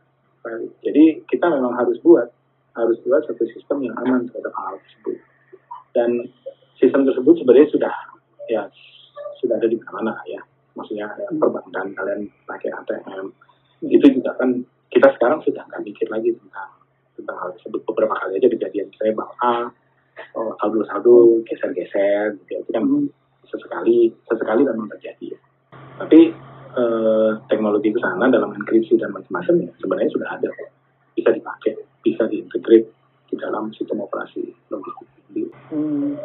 [0.43, 0.75] valid.
[0.83, 2.27] Jadi kita memang harus buat
[2.75, 5.19] harus buat satu sistem yang aman terhadap hal tersebut.
[5.95, 6.11] Dan
[6.79, 7.95] sistem tersebut sebenarnya sudah
[8.51, 8.63] ya
[9.39, 10.43] sudah ada di mana-mana ya.
[10.75, 13.31] Maksudnya ada perbankan kalian pakai ATM
[13.85, 14.61] itu juga kan
[14.91, 16.71] kita sekarang sudah nggak mikir lagi tentang
[17.17, 19.65] tentang hal tersebut beberapa kali aja kejadian saya bahwa ah,
[20.37, 22.59] oh, saldo-saldo geser-geser gitu ya.
[22.61, 22.85] itu kan
[23.49, 25.39] sesekali sesekali memang terjadi ya.
[26.01, 26.21] Tapi
[26.77, 30.71] eh, teknologi ke sana dalam enkripsi dan macam-macam ya sebenarnya sudah ada kok.
[31.19, 32.89] bisa dipakai bisa diintegrate
[33.29, 35.09] di dalam sistem operasi logistik.
[35.71, 36.17] Hmm.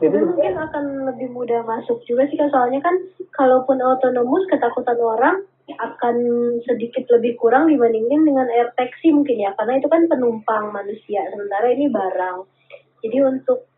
[0.00, 2.96] Jadi mungkin akan lebih mudah masuk juga sih kan soalnya kan
[3.36, 5.44] kalaupun autonomous ketakutan orang
[5.76, 6.16] akan
[6.64, 11.70] sedikit lebih kurang dibandingin dengan air taxi mungkin ya karena itu kan penumpang manusia sementara
[11.70, 12.38] ini barang
[13.00, 13.70] jadi untuk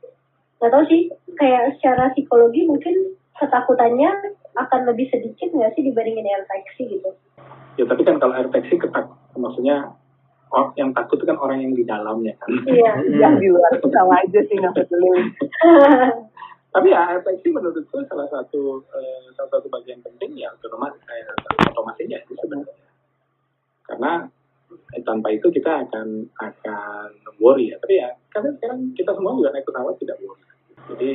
[0.59, 1.03] nggak tahu sih
[1.35, 7.11] kayak secara psikologi mungkin ketakutannya akan lebih sedikit nggak sih dibandingin air taxi gitu
[7.81, 9.97] Ya tapi kan kalau air taxi ketak maksudnya
[10.53, 12.53] oh, yang takut itu kan orang yang di dalamnya kan.
[12.69, 15.09] iya yang di luar sama aja sih nggak peduli.
[16.73, 21.21] Tapi ya taxi menurutku salah satu eh, salah satu bagian penting ya otomas eh,
[21.69, 22.89] otomasinya itu sebenarnya.
[23.85, 24.13] Karena
[24.97, 27.77] eh, tanpa itu kita akan akan worry ya.
[27.77, 30.45] Tapi ya karena sekarang kita semua juga naik pesawat tidak worry.
[30.83, 31.11] Jadi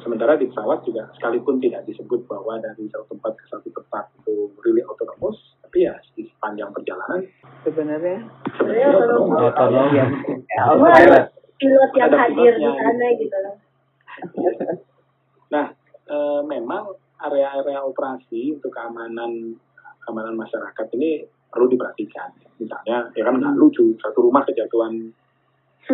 [0.00, 4.48] sementara di pesawat juga sekalipun tidak disebut bahwa dari satu tempat ke satu tempat itu
[4.64, 7.22] really autonomous, tapi ya di sepanjang perjalanan
[7.62, 8.18] Sebenarnya
[8.56, 9.88] sebenarnya autonomous Otonom.
[9.94, 10.06] ya,
[11.62, 13.56] pilot yang Ada hadir di sana gitu loh
[15.52, 15.66] Nah,
[16.08, 19.54] eh, memang area-area operasi untuk keamanan
[20.02, 21.22] keamanan masyarakat ini
[21.52, 22.32] perlu diperhatikan.
[22.58, 25.12] Misalnya, ya kan nggak lucu satu rumah kejatuhan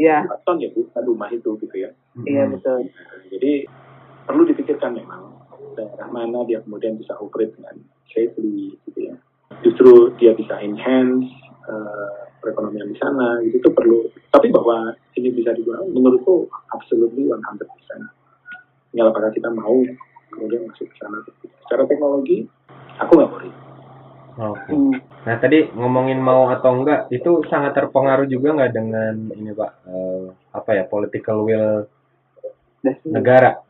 [0.00, 1.90] Iya, empat ton ya bu, satu rumah itu gitu ya.
[2.24, 2.56] iya Hmm.
[2.56, 2.88] betul.
[3.30, 3.68] Jadi
[4.24, 5.28] perlu dipikirkan memang
[5.76, 7.76] daerah mana dia kemudian bisa operate dengan
[8.10, 9.14] safely gitu ya.
[9.60, 11.28] Justru dia bisa enhance
[11.68, 14.08] eh, perekonomian di sana gitu itu perlu.
[14.32, 17.40] Tapi bahwa ini bisa digunakan menurutku absolutely 100%.
[18.90, 19.76] Tinggal apakah kita mau
[20.30, 21.18] kemudian masuk ke sana.
[21.66, 22.46] Secara teknologi
[22.98, 23.50] aku nggak worry.
[24.40, 24.72] Oke.
[24.72, 24.94] Hmm.
[25.26, 30.26] Nah tadi ngomongin mau atau enggak itu sangat terpengaruh juga nggak dengan ini pak eh,
[30.54, 31.84] apa ya political will
[33.04, 33.60] negara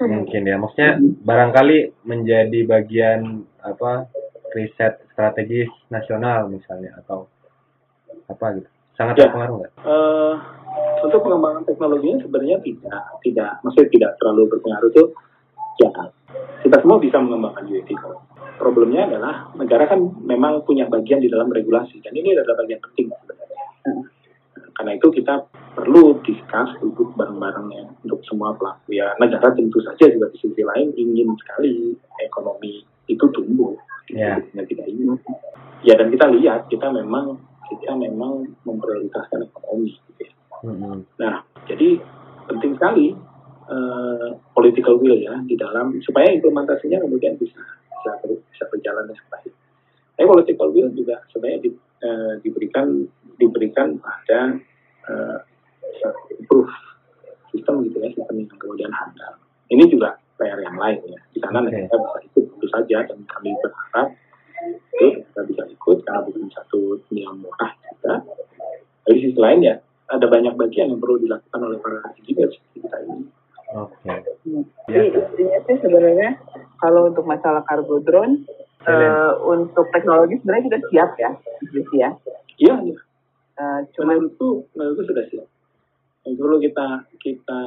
[0.00, 4.08] mungkin ya maksudnya barangkali menjadi bagian apa
[4.56, 7.28] riset strategis nasional misalnya atau
[8.26, 9.22] apa gitu sangat Ya.
[9.28, 9.72] terpengaruh nggak?
[9.84, 10.34] Eh,
[11.04, 15.08] untuk pengembangan teknologinya sebenarnya tidak tidak maksudnya tidak terlalu berpengaruh tuh
[15.80, 15.90] ya
[16.64, 17.90] kita semua bisa mengembangkan UAV.
[18.56, 23.12] Problemnya adalah negara kan memang punya bagian di dalam regulasi dan ini adalah bagian penting
[23.12, 23.64] sebenarnya.
[24.74, 25.44] Karena itu kita
[25.74, 30.62] perlu discuss duduk bareng-bareng ya untuk semua pelaku ya negara tentu saja juga di sisi
[30.62, 33.74] lain ingin sekali ekonomi itu tumbuh
[34.12, 34.36] Ya.
[34.52, 35.16] Tidak ingin
[35.80, 37.40] ya dan kita lihat kita memang
[37.72, 40.32] kita memang memprioritaskan ekonomi gitu ya.
[41.20, 41.34] Nah,
[41.68, 42.00] jadi
[42.48, 43.12] penting sekali
[43.68, 49.26] eh, political will ya di dalam supaya implementasinya kemudian bisa bisa, ber- bisa berjalan dengan
[49.32, 49.52] baik.
[50.14, 52.86] Tapi political will juga sebenarnya di- eh, diberikan
[53.36, 54.56] diberikan pada
[55.08, 55.38] eh,
[56.40, 56.72] improve
[57.52, 59.36] sistem gitu ya sistem yang kemudian handal.
[59.68, 61.20] Ini juga PR yang lain ya.
[61.30, 61.72] Di sana Oke.
[61.72, 64.08] negara bisa ikut tentu saja dan kami berharap
[64.64, 68.14] itu kita bisa ikut karena bukan satu yang murah juga.
[69.04, 69.76] Dari sisi lain ya
[70.08, 73.24] ada banyak bagian yang perlu dilakukan oleh para engineer kita ini.
[73.74, 74.12] Oke.
[74.86, 76.30] Jadi intinya sih sebenarnya
[76.78, 78.44] kalau untuk masalah cargo drone,
[78.84, 81.30] eh, untuk teknologi sebenarnya kita siap ya,
[81.72, 82.10] gitu ya.
[82.60, 82.96] Iya, iya.
[83.54, 85.46] Eh, cuman menurutku menurutku sudah siap.
[86.28, 86.86] Yang dulu kita
[87.18, 87.60] kita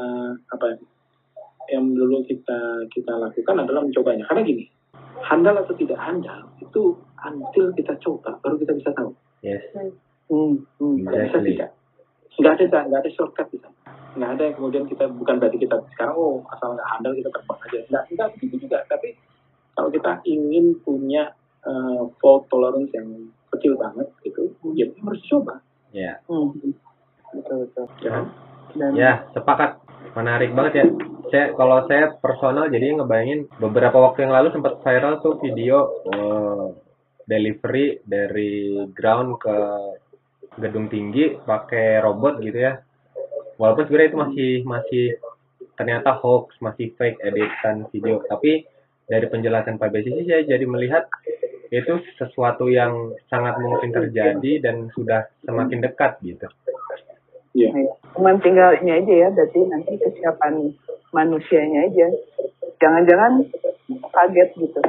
[0.54, 0.78] apa ya,
[1.76, 4.24] yang dulu kita kita lakukan adalah mencobanya.
[4.30, 4.64] Karena gini,
[5.26, 9.12] handal atau tidak handal itu until kita coba baru kita bisa tahu.
[9.44, 9.64] Yes.
[10.30, 10.96] hmm, hmm.
[11.04, 11.52] Nggak bisa Exactly.
[11.58, 11.70] tidak.
[12.38, 13.78] Nggak ada nggak ada shortcut di sana.
[14.18, 17.60] Nggak ada yang kemudian kita bukan berarti kita sekarang oh asal nggak handal kita terbang
[17.66, 17.80] aja.
[17.90, 18.78] Nggak nggak begitu juga.
[18.86, 19.10] Tapi
[19.78, 21.34] kalau kita ingin punya
[21.66, 25.56] eh, fault tolerance yang kecil banget gitu, ya kita harus coba.
[25.96, 26.20] Ya.
[26.30, 26.54] Hmm.
[27.34, 27.86] Betul betul.
[28.04, 28.26] Ya.
[28.76, 29.80] Dan Ya, sepakat.
[30.14, 30.86] Menarik banget ya.
[31.28, 36.68] Saya kalau saya personal jadi ngebayangin beberapa waktu yang lalu sempat viral tuh video eh,
[37.28, 39.58] delivery dari ground ke
[40.58, 42.82] gedung tinggi pakai robot gitu ya.
[43.58, 45.06] Walaupun sebenarnya itu masih masih
[45.78, 48.66] ternyata hoax, masih fake editan video, tapi
[49.08, 51.08] dari penjelasan Pak Besi sih saya jadi melihat
[51.70, 56.48] itu sesuatu yang sangat mungkin terjadi dan sudah semakin dekat gitu.
[57.58, 57.74] Iya.
[57.74, 60.54] ya, cuman tinggal ini aja ya, berarti nanti kesiapan
[61.10, 62.08] manusianya aja.
[62.78, 63.42] Jangan-jangan
[64.14, 64.80] kaget gitu.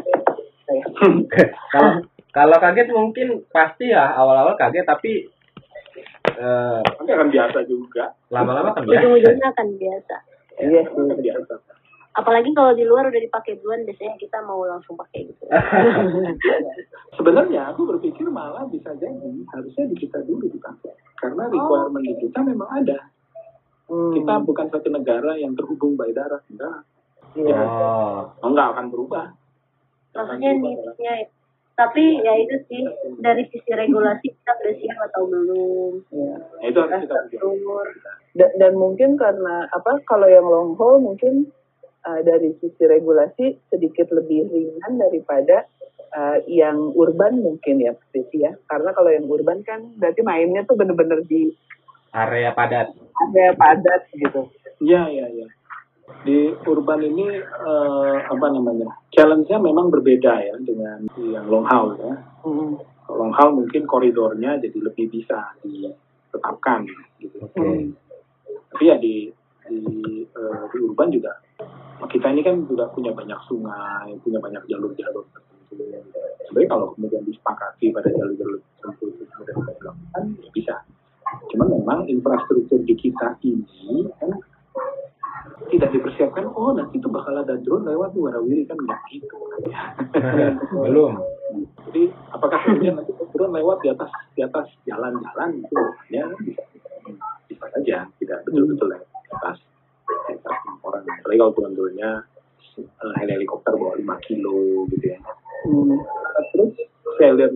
[0.68, 0.84] Saya.
[1.72, 1.92] kalau
[2.28, 5.32] kalau kaget mungkin pasti ya awal-awal kaget tapi
[6.38, 8.04] eh, Nanti akan biasa juga.
[8.30, 9.02] lama-lama kan biasa.
[9.02, 10.16] Ujung-ujungnya akan biasa.
[10.58, 11.02] Iya sih.
[11.04, 11.54] Akan biasa.
[12.14, 15.44] Apalagi kalau di luar udah dipakai duluan, biasanya kita mau langsung pakai gitu.
[17.18, 19.14] Sebenarnya aku berpikir malah bisa jadi
[19.54, 20.94] harusnya di kita dulu dipakai.
[21.14, 22.98] Karena requirement di kita memang ada.
[23.86, 24.12] Hmm.
[24.12, 26.42] Kita bukan satu negara yang terhubung by darat.
[26.50, 26.82] Enggak.
[27.38, 27.54] Iya.
[27.54, 29.26] Oh, Oh, enggak akan berubah.
[30.12, 31.28] Maksudnya niatnya ya.
[31.78, 32.82] Tapi ya itu sih,
[33.22, 35.92] dari sisi regulasi kita udah siap atau belum.
[36.10, 36.34] Iya.
[36.34, 37.40] Nah, itu harus kita pikir.
[37.46, 37.86] Umur.
[38.34, 41.54] Dan, dan mungkin karena apa kalau yang long haul mungkin
[42.02, 45.70] uh, dari sisi regulasi sedikit lebih ringan daripada
[46.18, 50.74] uh, yang urban mungkin ya Priti ya karena kalau yang urban kan berarti mainnya tuh
[50.78, 51.54] bener-bener di
[52.14, 52.94] area padat.
[53.30, 55.46] area padat gitu Iya, iya, iya.
[56.24, 58.88] Di urban ini eh, apa namanya?
[59.14, 62.14] Challenge-nya memang berbeda ya dengan yang long haul ya.
[62.44, 62.76] Hmm.
[63.08, 66.84] Long haul mungkin koridornya jadi lebih bisa ditetapkan
[67.22, 67.44] gitu.
[67.44, 67.58] Oke.
[67.58, 67.92] Hmm.
[68.74, 69.32] Tapi ya di
[69.68, 71.36] di, eh, di urban juga
[72.08, 75.26] kita ini kan juga punya banyak sungai, punya banyak jalur-jalur.
[76.48, 80.74] Sebenarnya kalau kemudian disepakati pada jalur-jalur tertentu itu kemudian dilakukan ya bisa.
[81.52, 84.32] Cuman memang infrastruktur di kita ini kan
[85.68, 86.48] tidak dipersiapkan.
[86.54, 89.36] Oh nanti itu bakal ada drone lewat di warawiri kan nggak gitu.
[90.86, 91.18] Belum.
[91.88, 92.02] Jadi
[92.32, 96.62] apakah kemudian nanti drone lewat di atas di atas jalan-jalan itu ya bisa
[97.48, 99.58] bisa saja tidak betul-betul lewat di atas
[100.06, 101.04] di atas orang.
[101.04, 102.10] Apalagi kalau turun-turunnya
[102.78, 105.18] eh, helikopter bawa 5 kilo gitu ya.
[105.68, 105.98] Hmm.
[106.54, 106.72] Terus
[107.18, 107.54] failure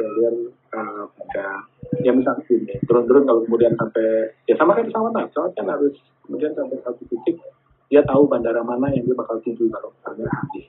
[0.00, 0.38] failure
[0.74, 1.68] uh, pada
[2.04, 5.94] ya misalnya gini turun-turun kalau kemudian sampai ya sama kayak pesawat lah pesawat kan harus
[6.22, 7.40] kemudian sampai satu titik
[7.88, 10.66] dia tahu bandara mana yang dia bakal tuju kalau misalnya habis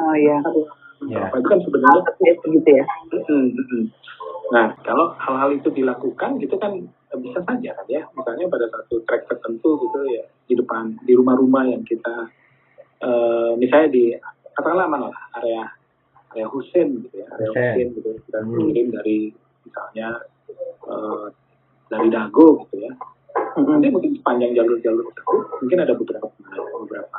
[0.00, 0.40] Oh iya.
[1.12, 1.28] Ya.
[1.28, 2.84] apa itu kan sebenarnya Ya, begitu ya.
[4.50, 8.02] Nah, kalau hal-hal itu dilakukan gitu kan eh, bisa saja kan ya.
[8.16, 12.32] Misalnya pada satu track tertentu gitu ya di depan di rumah-rumah yang kita
[13.00, 14.04] eh, misalnya di
[14.50, 15.68] katakanlah mana lah area
[16.32, 17.72] area Husein gitu ya, area Hussein.
[17.76, 18.56] Husein gitu kita Hmm.
[18.64, 19.18] kirim dari
[19.70, 20.08] misalnya
[20.90, 21.26] eh,
[21.86, 22.92] dari Dago gitu ya.
[23.54, 26.26] Nanti mungkin sepanjang jalur-jalur tersebut mungkin ada beberapa
[26.82, 27.18] beberapa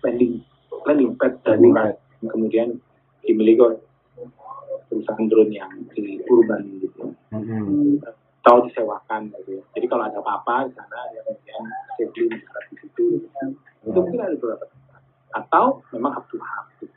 [0.00, 0.40] landing
[0.88, 1.74] landing pad Landing
[2.24, 2.68] kemudian
[3.20, 3.78] dimiliki oleh
[4.88, 8.00] perusahaan drone yang di urban gitu Mm-mm.
[8.40, 9.62] atau disewakan gitu ya.
[9.76, 11.62] Jadi kalau ada apa-apa di sana ya kemudian
[11.98, 12.38] safely di
[12.80, 13.04] situ.
[13.20, 13.44] gitu.
[13.84, 14.64] Itu mungkin ada beberapa.
[15.36, 16.66] Atau memang hub to hub.
[16.80, 16.95] gitu.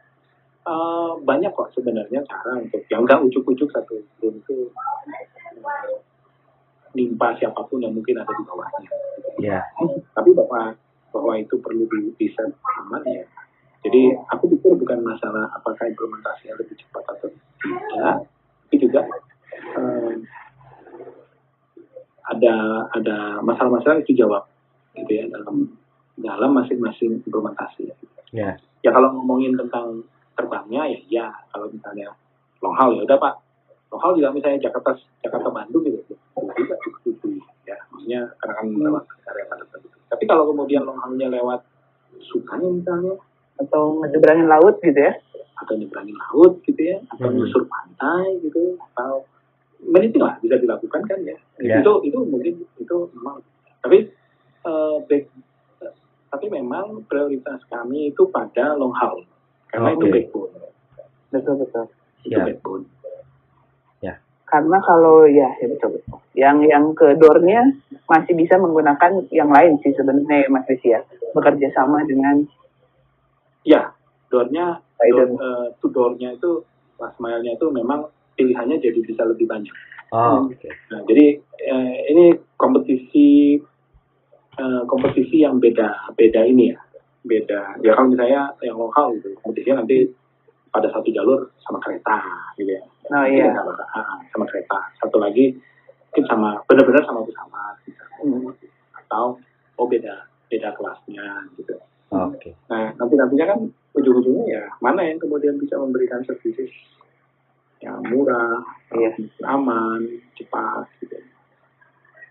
[0.70, 5.98] Eh, banyak kok sebenarnya cara untuk yang nggak ujuk-ujuk satu drone itu eh,
[6.94, 8.90] nimpa siapa pun yang mungkin ada di bawahnya.
[9.42, 9.60] Ya.
[10.14, 10.78] Tapi bahwa
[11.10, 12.46] bahwa itu perlu di bisa
[12.86, 13.26] aman ya.
[13.82, 18.16] Jadi aku pikir bukan masalah apakah implementasinya lebih cepat atau tidak,
[18.70, 19.02] tapi juga
[19.74, 20.14] eh,
[22.30, 22.56] ada
[22.94, 24.46] ada masalah-masalah itu jawab
[24.94, 25.66] gitu ya dalam
[26.14, 27.90] dalam masing-masing implementasi.
[28.30, 28.54] Ya.
[28.86, 30.06] Ya kalau ngomongin tentang
[30.40, 32.16] terbangnya ya ya kalau misalnya
[32.64, 33.34] long haul ya udah pak
[33.92, 36.18] long haul juga misalnya Jakarta Jakarta Bandung gitu ya
[36.56, 37.20] juga cukup
[37.68, 40.00] ya maksudnya karena kan lewat area padat penduduk.
[40.08, 41.62] Tapi kalau kemudian long haulnya lewat
[42.20, 43.14] Sungai misalnya
[43.60, 45.12] Atau nyebrangin laut gitu ya.
[45.60, 47.68] atau nyebrangin laut gitu ya atau Hmm.
[47.68, 49.28] pantai gitu atau
[49.84, 51.84] meniting lah bisa dilakukan kan ya Ya.
[51.84, 53.44] itu itu mungkin itu memang
[53.84, 54.08] tapi
[54.64, 55.24] eh, back
[55.84, 55.94] eh,
[56.32, 59.28] tapi memang prioritas kami itu pada long haul
[59.70, 60.14] karena itu Oke.
[60.14, 60.52] backbone
[61.30, 61.86] Betul betul.
[62.26, 62.46] itu Ya.
[62.46, 62.86] backbone
[64.50, 66.18] Karena kalau ya, ya betul betul.
[66.34, 67.70] Yang yang ke door-nya
[68.10, 71.06] masih bisa menggunakan yang lain sih sebenarnya ya, Mas Rizky ya.
[71.38, 72.42] Bekerja sama dengan
[73.62, 73.94] ya
[74.34, 76.66] doornya door, eh, to door-nya itu
[76.98, 79.74] last mile-nya itu memang pilihannya jadi bisa lebih banyak
[80.10, 80.70] Oh, oke.
[80.90, 81.38] Nah, jadi
[81.70, 83.62] eh, ini kompetisi
[84.58, 86.82] eh, kompetisi yang beda beda ini ya
[87.30, 90.10] beda ya kalau misalnya yang lokal gitu kompetisinya nanti
[90.70, 92.18] pada satu jalur sama kereta
[92.58, 93.50] gitu ya Oh iya.
[93.50, 93.66] ah,
[93.98, 95.54] ah, sama kereta satu lagi
[96.10, 98.18] mungkin sama benar-benar sama pesawat misalnya.
[98.22, 98.54] Hmm.
[98.98, 99.26] atau
[99.78, 101.26] oh beda beda kelasnya
[101.56, 101.74] gitu
[102.10, 102.54] Oke.
[102.70, 103.60] nah nanti nantinya kan
[103.94, 106.70] ujung-ujungnya ya mana yang kemudian bisa memberikan services
[107.82, 109.14] yang murah Iya.
[109.46, 110.02] aman
[110.34, 111.18] cepat gitu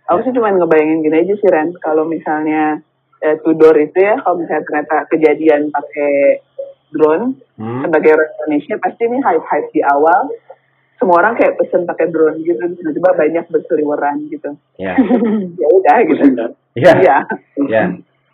[0.08, 2.80] Aku sih cuma ngebayangin gini aja sih Ren, kalau misalnya
[3.22, 6.42] eh, Tudor itu ya, kalau misalnya ternyata kejadian pakai
[6.88, 7.82] drone, Hmm.
[7.82, 10.30] sebagai orang Indonesia pasti ini hype-hype di awal,
[10.94, 14.54] semua orang kayak pesen pakai drone gitu, tiba-tiba banyak berseliweran gitu.
[14.78, 14.94] Ya.
[15.62, 16.22] ya udah gitu.
[16.78, 16.92] Ya.
[16.94, 17.16] Iya.
[17.66, 17.84] Ya.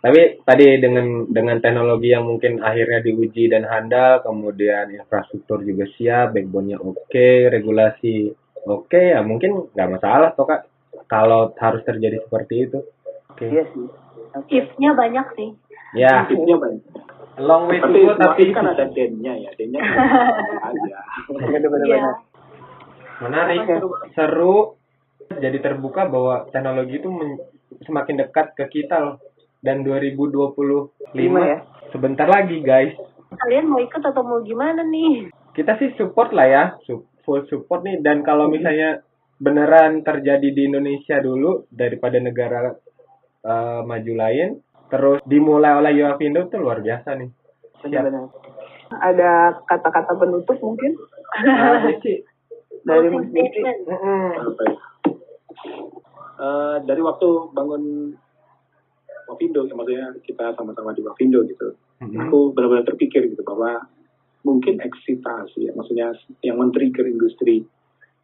[0.05, 6.37] Tapi tadi dengan dengan teknologi yang mungkin akhirnya diuji dan handal, kemudian infrastruktur juga siap,
[6.37, 8.29] backbone-nya oke, regulasi
[8.69, 10.69] oke, ya mungkin nggak masalah toh kak.
[11.09, 12.79] Kalau harus terjadi seperti itu.
[13.33, 13.49] Oke.
[13.49, 14.04] Iya sih.
[14.45, 15.49] If-nya banyak sih.
[15.95, 16.83] Ya, Tipsnya banyak.
[17.39, 20.99] long way to Tapi go tapi kan ada den-nya ya, den-nya aja.
[21.31, 21.87] Bener-bener.
[21.87, 22.11] Iya.
[23.15, 23.63] menarik,
[24.11, 24.75] seru,
[25.39, 27.39] jadi terbuka bahwa teknologi itu men-
[27.87, 29.15] semakin dekat ke kita loh.
[29.63, 31.57] Dan 2025 Lima ya.
[31.89, 32.93] sebentar lagi guys.
[33.33, 35.31] Kalian mau ikut atau mau gimana nih?
[35.55, 36.63] kita sih support lah ya,
[37.23, 38.03] full support nih.
[38.03, 38.99] Dan kalau misalnya
[39.39, 42.75] beneran terjadi di Indonesia dulu daripada negara
[43.45, 44.49] eh, maju lain,
[44.89, 47.29] terus dimulai oleh UAVindo itu luar biasa nih.
[47.85, 48.33] Benar-benar.
[48.85, 50.93] Ada kata-kata penutup mungkin
[51.43, 52.23] Nah, sih,
[52.87, 53.43] dari Mas ya?
[56.35, 58.13] Eh, dari waktu bangun
[59.25, 62.29] Wapindo, maksudnya kita sama-sama di Wapindo gitu, Mm-mm.
[62.29, 63.81] aku benar-benar terpikir gitu bahwa
[64.45, 66.13] mungkin eksitasi ya, maksudnya
[66.45, 67.65] yang men-trigger industri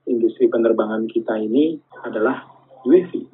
[0.06, 2.46] industri penerbangan kita ini adalah
[2.86, 3.26] UAV.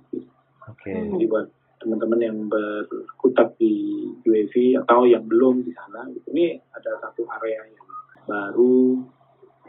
[0.72, 0.92] Oke.
[0.96, 1.52] Jadi buat
[1.88, 7.64] teman-teman yang berkutat di UAV atau yang belum di sana, gitu, ini ada satu area
[7.64, 7.88] yang
[8.28, 9.00] baru,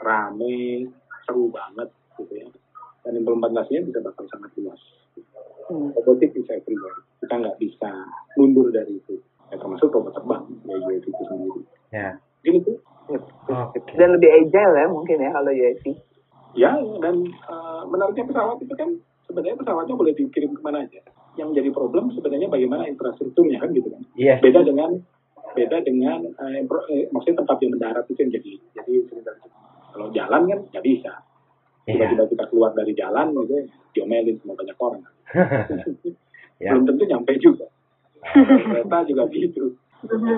[0.02, 0.90] rame,
[1.22, 1.86] seru banget
[2.18, 2.50] gitu ya.
[3.06, 4.82] Dan implementasinya bisa bakal sangat luas.
[5.70, 5.94] Hmm.
[5.94, 7.06] Robotik bisa everywhere.
[7.22, 7.90] Kita nggak bisa
[8.34, 9.22] mundur dari itu.
[9.54, 11.62] Ya, termasuk robot terbang, ya UAV itu sendiri.
[11.94, 12.18] Ya.
[12.42, 12.72] Mungkin itu.
[13.46, 13.78] Oke.
[13.94, 15.84] Dan lebih agile ya mungkin ya kalau UAV.
[16.58, 18.90] Ya, dan eh, menariknya pesawat itu kan
[19.30, 20.98] sebenarnya pesawatnya boleh dikirim ke mana aja.
[21.38, 24.02] Yang jadi problem sebenarnya bagaimana infrastrukturnya kan gitu kan.
[24.18, 24.42] Iya.
[24.42, 24.90] beda dengan
[25.54, 28.92] beda dengan eh, eh, maksudnya tempat yang mendarat itu yang jadi jadi
[29.94, 31.12] Kalau jalan kan nggak bisa.
[31.88, 32.12] Iya.
[32.12, 33.54] Tiba-tiba kita keluar dari jalan gitu,
[33.96, 35.02] diomelin sama banyak orang.
[36.58, 36.74] Ya.
[36.74, 37.70] Belum tentu nyampe juga.
[38.34, 39.78] Kereta juga gitu.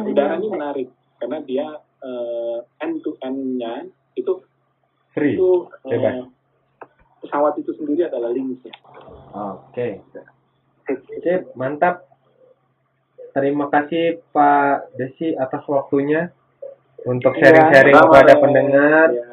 [0.04, 1.66] Udara ini menarik karena dia
[2.04, 4.44] eh, end to end-nya itu
[5.16, 5.36] Free.
[5.36, 5.48] itu
[5.84, 6.28] Bebas.
[7.24, 8.72] pesawat itu sendiri adalah linksnya.
[9.32, 10.04] Oke.
[11.20, 12.06] Sip, mantap.
[13.30, 16.34] Terima kasih Pak Desi atas waktunya
[17.06, 17.40] untuk Iya.
[17.46, 18.40] sharing-sharing Sama, kepada ya.
[18.42, 19.06] pendengar.
[19.14, 19.26] Ya.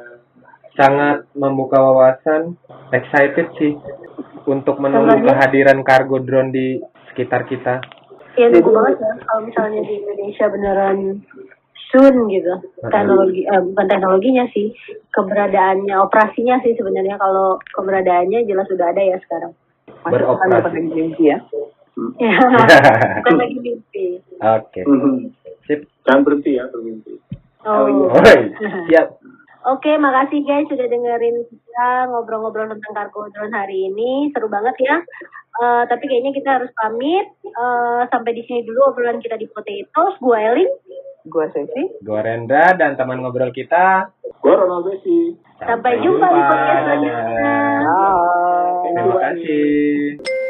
[0.73, 2.53] Sangat membuka wawasan.
[2.93, 3.73] Excited sih
[4.45, 6.77] untuk menunggu Sebenarnya- kehadiran kargo drone di
[7.09, 7.81] sekitar kita.
[8.37, 10.97] Ya nunggu banget ya kalau misalnya di Indonesia beneran
[11.89, 12.53] soon gitu
[12.85, 14.69] teknologi eh, bukan teknologinya sih
[15.09, 19.57] keberadaannya operasinya sih sebenarnya kalau keberadaannya jelas sudah ada ya sekarang
[20.05, 20.63] Beroperasi.
[20.65, 21.37] pakai mimpi ya.
[22.21, 22.35] ya
[23.25, 24.05] bukan lagi mimpi
[24.37, 24.81] Oke.
[24.85, 25.33] Mhm.
[25.65, 25.81] Sip.
[26.05, 27.19] Jangan berhenti ya bermimpi.
[27.67, 28.39] oh, Oi,
[28.87, 29.19] siap.
[29.67, 34.31] Oke, makasih guys sudah dengerin kita ngobrol-ngobrol tentang kargo drone hari ini.
[34.31, 35.03] Seru banget ya.
[35.57, 37.27] Eh, tapi kayaknya kita harus pamit.
[37.43, 40.15] Eh, sampai di sini dulu obrolan kita di Potatoes.
[40.23, 40.71] Gue Eling.
[41.27, 41.99] Gua Sesi.
[42.01, 44.11] Gua Rendra dan teman ngobrol kita.
[44.39, 45.35] Gua Ronald Besi.
[45.59, 47.53] Sampai jumpa di podcast selanjutnya.
[48.87, 50.46] Terima kasih.